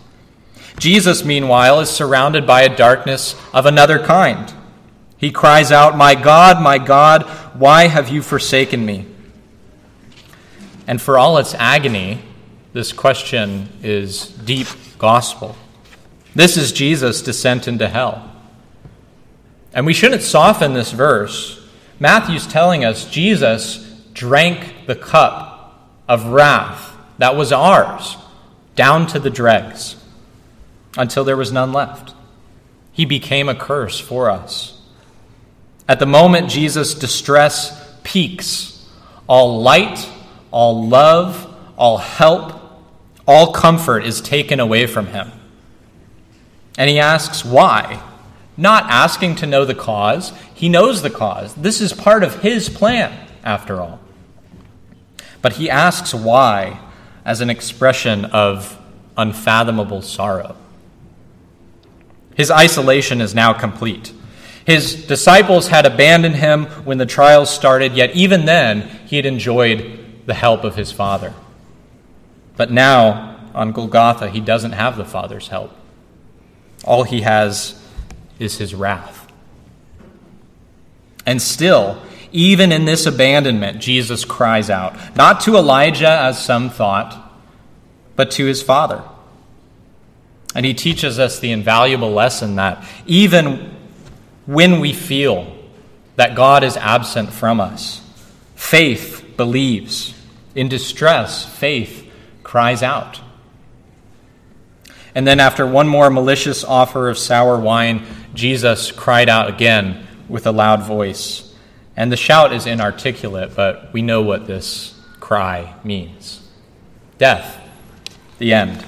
Jesus, 0.79 1.25
meanwhile, 1.25 1.81
is 1.81 1.91
surrounded 1.91 2.47
by 2.47 2.63
a 2.63 2.75
darkness 2.75 3.35
of 3.53 3.67
another 3.67 3.99
kind. 3.99 4.53
He 5.17 5.31
cries 5.31 5.73
out, 5.73 5.97
My 5.97 6.15
God, 6.15 6.63
my 6.63 6.79
God, 6.79 7.23
why 7.55 7.89
have 7.89 8.09
you 8.09 8.23
forsaken 8.23 8.85
me? 8.85 9.07
And 10.87 11.01
for 11.01 11.19
all 11.19 11.39
its 11.39 11.55
agony, 11.55 12.23
this 12.73 12.93
question 12.93 13.69
is 13.83 14.29
deep 14.29 14.69
gospel. 14.99 15.57
This 16.37 16.59
is 16.59 16.71
Jesus' 16.71 17.23
descent 17.23 17.67
into 17.67 17.89
hell. 17.89 18.31
And 19.73 19.87
we 19.87 19.95
shouldn't 19.95 20.21
soften 20.21 20.75
this 20.75 20.93
verse. 20.93 21.67
Matthew's 21.99 22.47
telling 22.47 22.85
us 22.85 23.09
Jesus 23.09 23.79
drank 24.13 24.87
the 24.87 24.95
cup 24.95 25.81
of 26.07 26.27
wrath 26.27 26.95
that 27.17 27.37
was 27.37 27.53
ours 27.53 28.19
down 28.75 29.07
to 29.07 29.19
the 29.19 29.31
dregs 29.31 29.97
until 30.99 31.25
there 31.25 31.39
was 31.39 31.53
none 31.53 31.73
left. 31.73 32.13
He 32.93 33.07
became 33.07 33.49
a 33.49 33.55
curse 33.55 33.99
for 33.99 34.29
us. 34.29 34.79
At 35.89 36.01
the 36.01 36.07
moment 36.07 36.51
Jesus' 36.51 36.93
distress 36.93 37.83
peaks, 38.05 38.87
all 39.27 39.63
light, 39.63 40.07
all 40.51 40.87
love, 40.87 41.51
all 41.79 41.97
help, 41.97 42.53
all 43.27 43.55
comfort 43.55 44.05
is 44.05 44.21
taken 44.21 44.61
away 44.61 44.87
from 44.87 45.07
him. 45.07 45.33
And 46.77 46.91
he 46.91 46.99
asks 46.99 47.45
why. 47.45 48.03
Not 48.57 48.85
asking 48.91 49.37
to 49.37 49.47
know 49.47 49.65
the 49.65 49.75
cause, 49.75 50.33
he 50.55 50.69
knows 50.69 51.03
the 51.03 51.11
cause. 51.11 51.55
This 51.55 51.81
is 51.81 51.93
part 51.93 52.23
of 52.23 52.41
his 52.41 52.69
plan, 52.69 53.29
after 53.45 53.81
all. 53.81 54.01
But 55.43 55.55
he 55.55 55.69
asks 55.69 56.15
why 56.15 56.81
as 57.25 57.41
an 57.41 57.51
expression 57.51 58.25
of 58.27 58.81
unfathomable 59.17 60.03
sorrow. 60.03 60.57
His 62.35 62.51
isolation 62.51 63.21
is 63.21 63.35
now 63.35 63.53
complete. 63.53 64.13
His 64.67 65.07
disciples 65.07 65.69
had 65.69 65.87
abandoned 65.87 66.37
him 66.37 66.67
when 66.85 66.99
the 66.99 67.07
trials 67.07 67.55
started, 67.55 67.95
yet 67.95 68.15
even 68.15 68.47
then 68.47 68.83
he 69.07 69.17
had 69.17 69.27
enjoyed 69.27 70.01
the 70.27 70.35
help 70.35 70.65
of 70.65 70.77
his 70.77 70.91
Father. 70.93 71.33
But 72.57 72.71
now, 72.71 73.39
on 73.55 73.73
Golgotha, 73.73 74.29
he 74.29 74.41
doesn't 74.41 74.73
have 74.73 74.97
the 74.97 75.05
Father's 75.05 75.49
help. 75.49 75.73
All 76.85 77.05
he 77.05 77.23
has 77.23 77.81
is 78.39 78.59
his 78.59 78.75
wrath. 78.75 79.31
And 81.25 81.43
still, 81.43 82.01
even 82.33 82.71
in 82.71 82.85
this 82.85 83.07
abandonment, 83.07 83.81
Jesus 83.81 84.25
cries 84.25 84.71
out, 84.71 85.17
not 85.17 85.41
to 85.43 85.57
Elijah, 85.57 86.09
as 86.09 86.43
some 86.43 86.71
thought, 86.71 87.33
but 88.15 88.31
to 88.33 88.47
his 88.47 88.63
Father. 88.63 89.03
And 90.55 90.65
he 90.65 90.75
teaches 90.75 91.19
us 91.19 91.39
the 91.39 91.53
invaluable 91.53 92.13
lesson 92.13 92.57
that 92.57 92.85
even 93.07 93.75
when 94.47 94.81
we 94.81 94.93
feel 94.93 95.53
that 96.17 96.35
God 96.35 96.65
is 96.65 96.77
absent 96.77 97.31
from 97.33 97.61
us, 97.61 98.01
faith 98.55 99.35
believes 99.37 100.15
In 100.55 100.71
distress, 100.71 101.45
faith 101.45 102.11
cries 102.43 102.83
out. 102.83 103.21
And 105.17 105.27
then, 105.27 105.41
after 105.41 105.67
one 105.67 105.89
more 105.89 106.11
malicious 106.11 106.63
offer 106.63 107.09
of 107.09 107.17
sour 107.17 107.59
wine, 107.59 108.05
Jesus 108.35 108.93
cried 108.93 109.31
out 109.31 109.49
again 109.49 110.07
with 110.29 110.47
a 110.47 110.53
loud 110.53 110.83
voice. 110.83 111.55
And 111.97 112.13
the 112.13 112.19
shout 112.19 112.53
is 112.53 112.67
inarticulate, 112.67 113.57
but 113.57 113.95
we 113.95 114.03
know 114.03 114.21
what 114.21 114.47
this 114.47 114.95
cry 115.19 115.75
means 115.83 116.47
death, 117.17 117.59
the 118.37 118.53
end. 118.53 118.85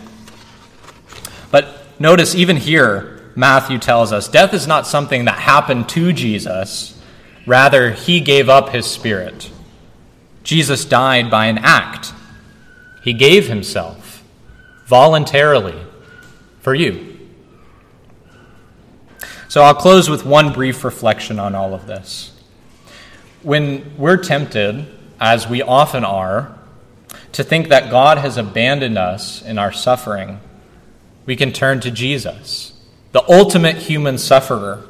But 1.51 1.67
notice, 1.99 2.35
even 2.35 2.59
here, 2.59 3.33
Matthew 3.35 3.79
tells 3.79 4.13
us 4.13 4.29
death 4.29 4.53
is 4.53 4.67
not 4.67 4.87
something 4.87 5.25
that 5.25 5.39
happened 5.39 5.89
to 5.91 6.13
Jesus, 6.13 7.01
rather, 7.47 7.93
he 7.93 8.21
gave 8.21 8.51
up 8.51 8.69
his 8.69 8.85
spirit. 8.85 9.51
Jesus 10.45 10.85
died 10.85 11.31
by 11.31 11.47
an 11.47 11.57
act, 11.57 12.13
he 13.03 13.15
gave 13.15 13.49
himself 13.49 14.23
voluntarily 14.85 15.88
for 16.69 16.75
you. 16.75 17.19
So 19.49 19.63
I'll 19.63 19.75
close 19.75 20.11
with 20.11 20.27
one 20.27 20.53
brief 20.53 20.85
reflection 20.85 21.39
on 21.39 21.55
all 21.55 21.73
of 21.73 21.87
this. 21.87 22.39
When 23.43 23.97
we're 23.97 24.19
tempted, 24.19 24.87
as 25.19 25.49
we 25.49 25.63
often 25.63 26.05
are, 26.05 26.59
to 27.33 27.43
think 27.43 27.69
that 27.69 27.91
God 27.91 28.19
has 28.19 28.37
abandoned 28.37 28.99
us 28.99 29.41
in 29.41 29.57
our 29.57 29.73
suffering, 29.73 30.41
we 31.25 31.37
can 31.37 31.55
turn 31.55 31.81
to 31.81 31.91
Jesus, 31.91 32.79
the 33.13 33.25
ultimate 33.33 33.77
human 33.77 34.19
sufferer. 34.19 34.85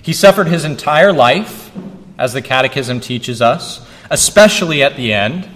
He 0.00 0.12
suffered 0.12 0.46
his 0.46 0.64
entire 0.64 1.12
life, 1.12 1.72
as 2.16 2.34
the 2.34 2.40
Catechism 2.40 3.00
teaches 3.00 3.42
us, 3.42 3.84
especially 4.12 4.80
at 4.80 4.94
the 4.94 5.12
end, 5.12 5.48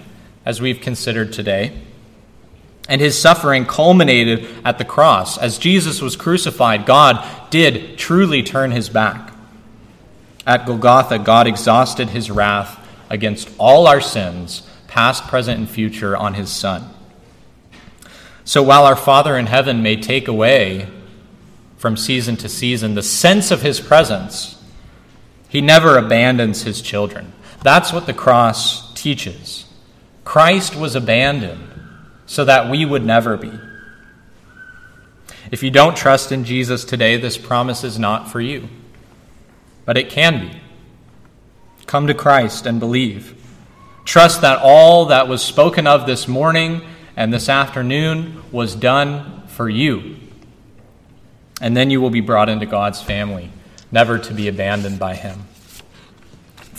as 0.43 0.59
we've 0.59 0.81
considered 0.81 1.31
today. 1.31 1.81
And 2.89 2.99
his 2.99 3.17
suffering 3.17 3.65
culminated 3.65 4.47
at 4.65 4.79
the 4.79 4.83
cross. 4.83 5.37
As 5.37 5.59
Jesus 5.59 6.01
was 6.01 6.15
crucified, 6.15 6.85
God 6.87 7.23
did 7.51 7.97
truly 7.97 8.43
turn 8.43 8.71
his 8.71 8.89
back. 8.89 9.31
At 10.45 10.65
Golgotha, 10.65 11.19
God 11.19 11.45
exhausted 11.45 12.09
his 12.09 12.31
wrath 12.31 12.77
against 13.09 13.49
all 13.59 13.87
our 13.87 14.01
sins, 14.01 14.67
past, 14.87 15.27
present, 15.27 15.59
and 15.59 15.69
future, 15.69 16.17
on 16.17 16.33
his 16.33 16.49
Son. 16.49 16.89
So 18.43 18.63
while 18.63 18.85
our 18.85 18.95
Father 18.95 19.37
in 19.37 19.45
heaven 19.45 19.83
may 19.83 19.95
take 19.95 20.27
away 20.27 20.87
from 21.77 21.95
season 21.95 22.35
to 22.37 22.49
season 22.49 22.95
the 22.95 23.03
sense 23.03 23.51
of 23.51 23.61
his 23.61 23.79
presence, 23.79 24.59
he 25.47 25.61
never 25.61 25.95
abandons 25.95 26.63
his 26.63 26.81
children. 26.81 27.33
That's 27.61 27.93
what 27.93 28.07
the 28.07 28.13
cross 28.13 28.91
teaches. 28.95 29.65
Christ 30.25 30.75
was 30.75 30.95
abandoned 30.95 31.68
so 32.29 32.45
that 32.45 32.69
we 32.69 32.85
would 32.85 33.03
never 33.03 33.35
be. 33.37 33.51
If 35.49 35.63
you 35.63 35.71
don't 35.71 35.97
trust 35.97 36.31
in 36.31 36.45
Jesus 36.45 36.85
today, 36.85 37.17
this 37.17 37.39
promise 37.39 37.83
is 37.83 37.97
not 37.97 38.29
for 38.31 38.39
you, 38.39 38.69
but 39.83 39.97
it 39.97 40.11
can 40.11 40.47
be. 40.47 40.61
Come 41.87 42.05
to 42.05 42.13
Christ 42.13 42.67
and 42.67 42.79
believe. 42.79 43.35
Trust 44.05 44.41
that 44.41 44.59
all 44.61 45.07
that 45.07 45.27
was 45.27 45.41
spoken 45.41 45.87
of 45.87 46.05
this 46.05 46.27
morning 46.27 46.83
and 47.15 47.33
this 47.33 47.49
afternoon 47.49 48.43
was 48.51 48.75
done 48.75 49.47
for 49.47 49.67
you. 49.67 50.17
And 51.59 51.75
then 51.75 51.89
you 51.89 51.99
will 51.99 52.11
be 52.11 52.21
brought 52.21 52.47
into 52.47 52.67
God's 52.67 53.01
family, 53.01 53.49
never 53.91 54.19
to 54.19 54.33
be 54.35 54.47
abandoned 54.47 54.99
by 54.99 55.15
Him 55.15 55.48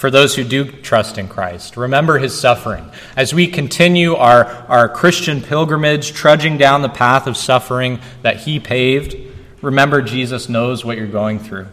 for 0.00 0.10
those 0.10 0.34
who 0.34 0.42
do 0.42 0.64
trust 0.64 1.18
in 1.18 1.28
Christ. 1.28 1.76
Remember 1.76 2.16
his 2.16 2.32
suffering. 2.40 2.90
As 3.16 3.34
we 3.34 3.46
continue 3.46 4.14
our, 4.14 4.46
our 4.46 4.88
Christian 4.88 5.42
pilgrimage, 5.42 6.14
trudging 6.14 6.56
down 6.56 6.80
the 6.80 6.88
path 6.88 7.26
of 7.26 7.36
suffering 7.36 8.00
that 8.22 8.38
he 8.38 8.58
paved, 8.58 9.14
remember 9.60 10.00
Jesus 10.00 10.48
knows 10.48 10.86
what 10.86 10.96
you're 10.96 11.06
going 11.06 11.38
through. 11.38 11.66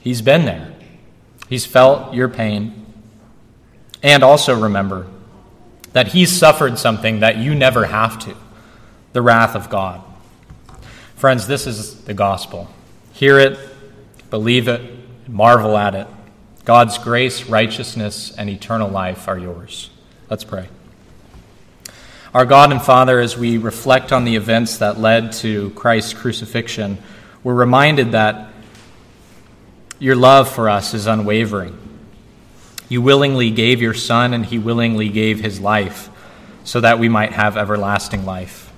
He's 0.00 0.22
been 0.22 0.44
there, 0.44 0.74
he's 1.48 1.64
felt 1.64 2.14
your 2.14 2.28
pain. 2.28 2.84
And 4.02 4.24
also 4.24 4.62
remember 4.62 5.06
that 5.92 6.08
he's 6.08 6.36
suffered 6.36 6.80
something 6.80 7.20
that 7.20 7.36
you 7.36 7.54
never 7.54 7.84
have 7.86 8.18
to 8.24 8.34
the 9.12 9.22
wrath 9.22 9.54
of 9.54 9.70
God. 9.70 10.02
Friends, 11.14 11.46
this 11.46 11.68
is 11.68 12.02
the 12.06 12.12
gospel. 12.12 12.68
Hear 13.12 13.38
it, 13.38 13.56
believe 14.30 14.66
it, 14.66 14.82
marvel 15.28 15.76
at 15.76 15.94
it. 15.94 16.08
God's 16.66 16.98
grace, 16.98 17.44
righteousness, 17.44 18.34
and 18.36 18.50
eternal 18.50 18.90
life 18.90 19.28
are 19.28 19.38
yours. 19.38 19.88
Let's 20.28 20.42
pray. 20.42 20.68
Our 22.34 22.44
God 22.44 22.72
and 22.72 22.82
Father, 22.82 23.20
as 23.20 23.38
we 23.38 23.56
reflect 23.56 24.10
on 24.10 24.24
the 24.24 24.34
events 24.34 24.78
that 24.78 24.98
led 24.98 25.30
to 25.34 25.70
Christ's 25.70 26.12
crucifixion, 26.12 26.98
we're 27.44 27.54
reminded 27.54 28.12
that 28.12 28.50
your 30.00 30.16
love 30.16 30.50
for 30.50 30.68
us 30.68 30.92
is 30.92 31.06
unwavering. 31.06 31.78
You 32.88 33.00
willingly 33.00 33.52
gave 33.52 33.80
your 33.80 33.94
Son, 33.94 34.34
and 34.34 34.44
He 34.44 34.58
willingly 34.58 35.08
gave 35.08 35.38
His 35.38 35.60
life 35.60 36.10
so 36.64 36.80
that 36.80 36.98
we 36.98 37.08
might 37.08 37.30
have 37.30 37.56
everlasting 37.56 38.24
life. 38.24 38.72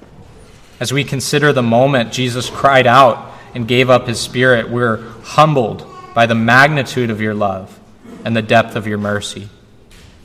As 0.78 0.92
we 0.92 1.04
consider 1.04 1.54
the 1.54 1.62
moment 1.62 2.12
Jesus 2.12 2.50
cried 2.50 2.86
out 2.86 3.32
and 3.54 3.66
gave 3.66 3.88
up 3.88 4.06
His 4.06 4.20
Spirit, 4.20 4.68
we're 4.68 4.98
humbled 5.22 5.86
by 6.18 6.26
the 6.26 6.34
magnitude 6.34 7.10
of 7.10 7.20
your 7.20 7.32
love 7.32 7.78
and 8.24 8.36
the 8.36 8.42
depth 8.42 8.74
of 8.74 8.88
your 8.88 8.98
mercy. 8.98 9.48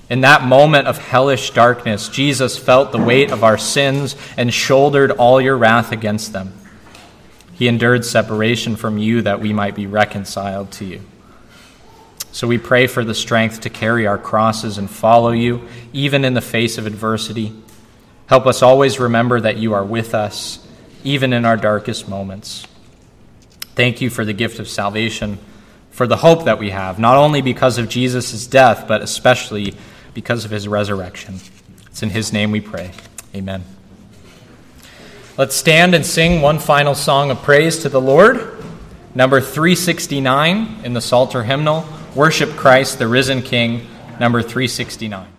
In 0.10 0.21
that 0.21 0.41
moment 0.41 0.88
of 0.88 0.97
hellish 0.97 1.51
darkness, 1.51 2.10
Jesus 2.10 2.58
felt 2.58 2.91
the 2.91 2.97
weight 2.97 3.29
of 3.29 3.43
our 3.43 3.60
sins 3.60 4.15
and 4.36 4.51
shouldered 4.51 5.12
all 5.12 5.39
your 5.39 5.56
wrath 5.56 5.91
against 5.91 6.34
them. 6.34 6.51
He 7.53 7.67
endured 7.67 8.06
separation 8.06 8.75
from 8.75 8.97
you 8.97 9.21
that 9.21 9.39
we 9.39 9.53
might 9.53 9.75
be 9.75 9.86
reconciled 9.86 10.71
to 10.71 10.86
you. 10.86 11.01
So 12.32 12.47
we 12.47 12.58
pray 12.58 12.88
for 12.88 13.03
the 13.03 13.13
strength 13.13 13.62
to 13.62 13.69
carry 13.69 14.08
our 14.08 14.17
crosses 14.17 14.79
and 14.79 14.89
follow 14.89 15.29
you, 15.29 15.67
even 15.93 16.25
in 16.25 16.34
the 16.34 16.41
face 16.41 16.79
of 16.79 16.88
adversity. 16.88 17.53
Help 18.25 18.47
us 18.47 18.63
always 18.63 18.99
remember 18.99 19.39
that 19.41 19.58
you 19.58 19.73
are 19.73 19.86
with 19.86 20.15
us, 20.15 20.67
even 21.03 21.34
in 21.34 21.45
our 21.45 21.56
darkest 21.56 22.10
moments. 22.10 22.65
Thank 23.75 24.01
you 24.01 24.10
for 24.10 24.25
the 24.25 24.34
gift 24.34 24.58
of 24.58 24.67
salvation 24.67 25.38
for 25.93 26.08
the 26.08 26.17
hope 26.17 26.45
that 26.45 26.58
we 26.60 26.71
have, 26.71 26.99
not 26.99 27.17
only 27.17 27.41
because 27.41 27.77
of 27.77 27.88
Jesus' 27.88 28.47
death, 28.47 28.88
but 28.88 29.01
especially 29.01 29.75
because 30.13 30.43
of 30.43 30.51
his 30.51 30.67
resurrection. 30.67 31.39
It's 31.88 32.01
in 32.01 32.10
his 32.10 32.34
name 32.34 32.49
we 32.51 32.62
pray. 32.62 32.91
Amen. 33.36 33.63
Let's 35.38 35.56
stand 35.56 35.93
and 35.95 36.06
sing 36.06 36.41
one 36.41 36.60
final 36.60 36.95
song 36.95 37.32
of 37.32 37.41
praise 37.43 37.79
to 37.79 37.89
the 37.89 38.01
Lord. 38.01 38.63
Number 39.15 39.39
369 39.39 40.82
in 40.84 40.93
the 40.93 41.01
Psalter 41.01 41.43
hymnal 41.43 41.86
Worship 42.15 42.51
Christ, 42.51 42.99
the 42.99 43.08
risen 43.08 43.41
King, 43.41 43.88
number 44.19 44.41
369. 44.41 45.33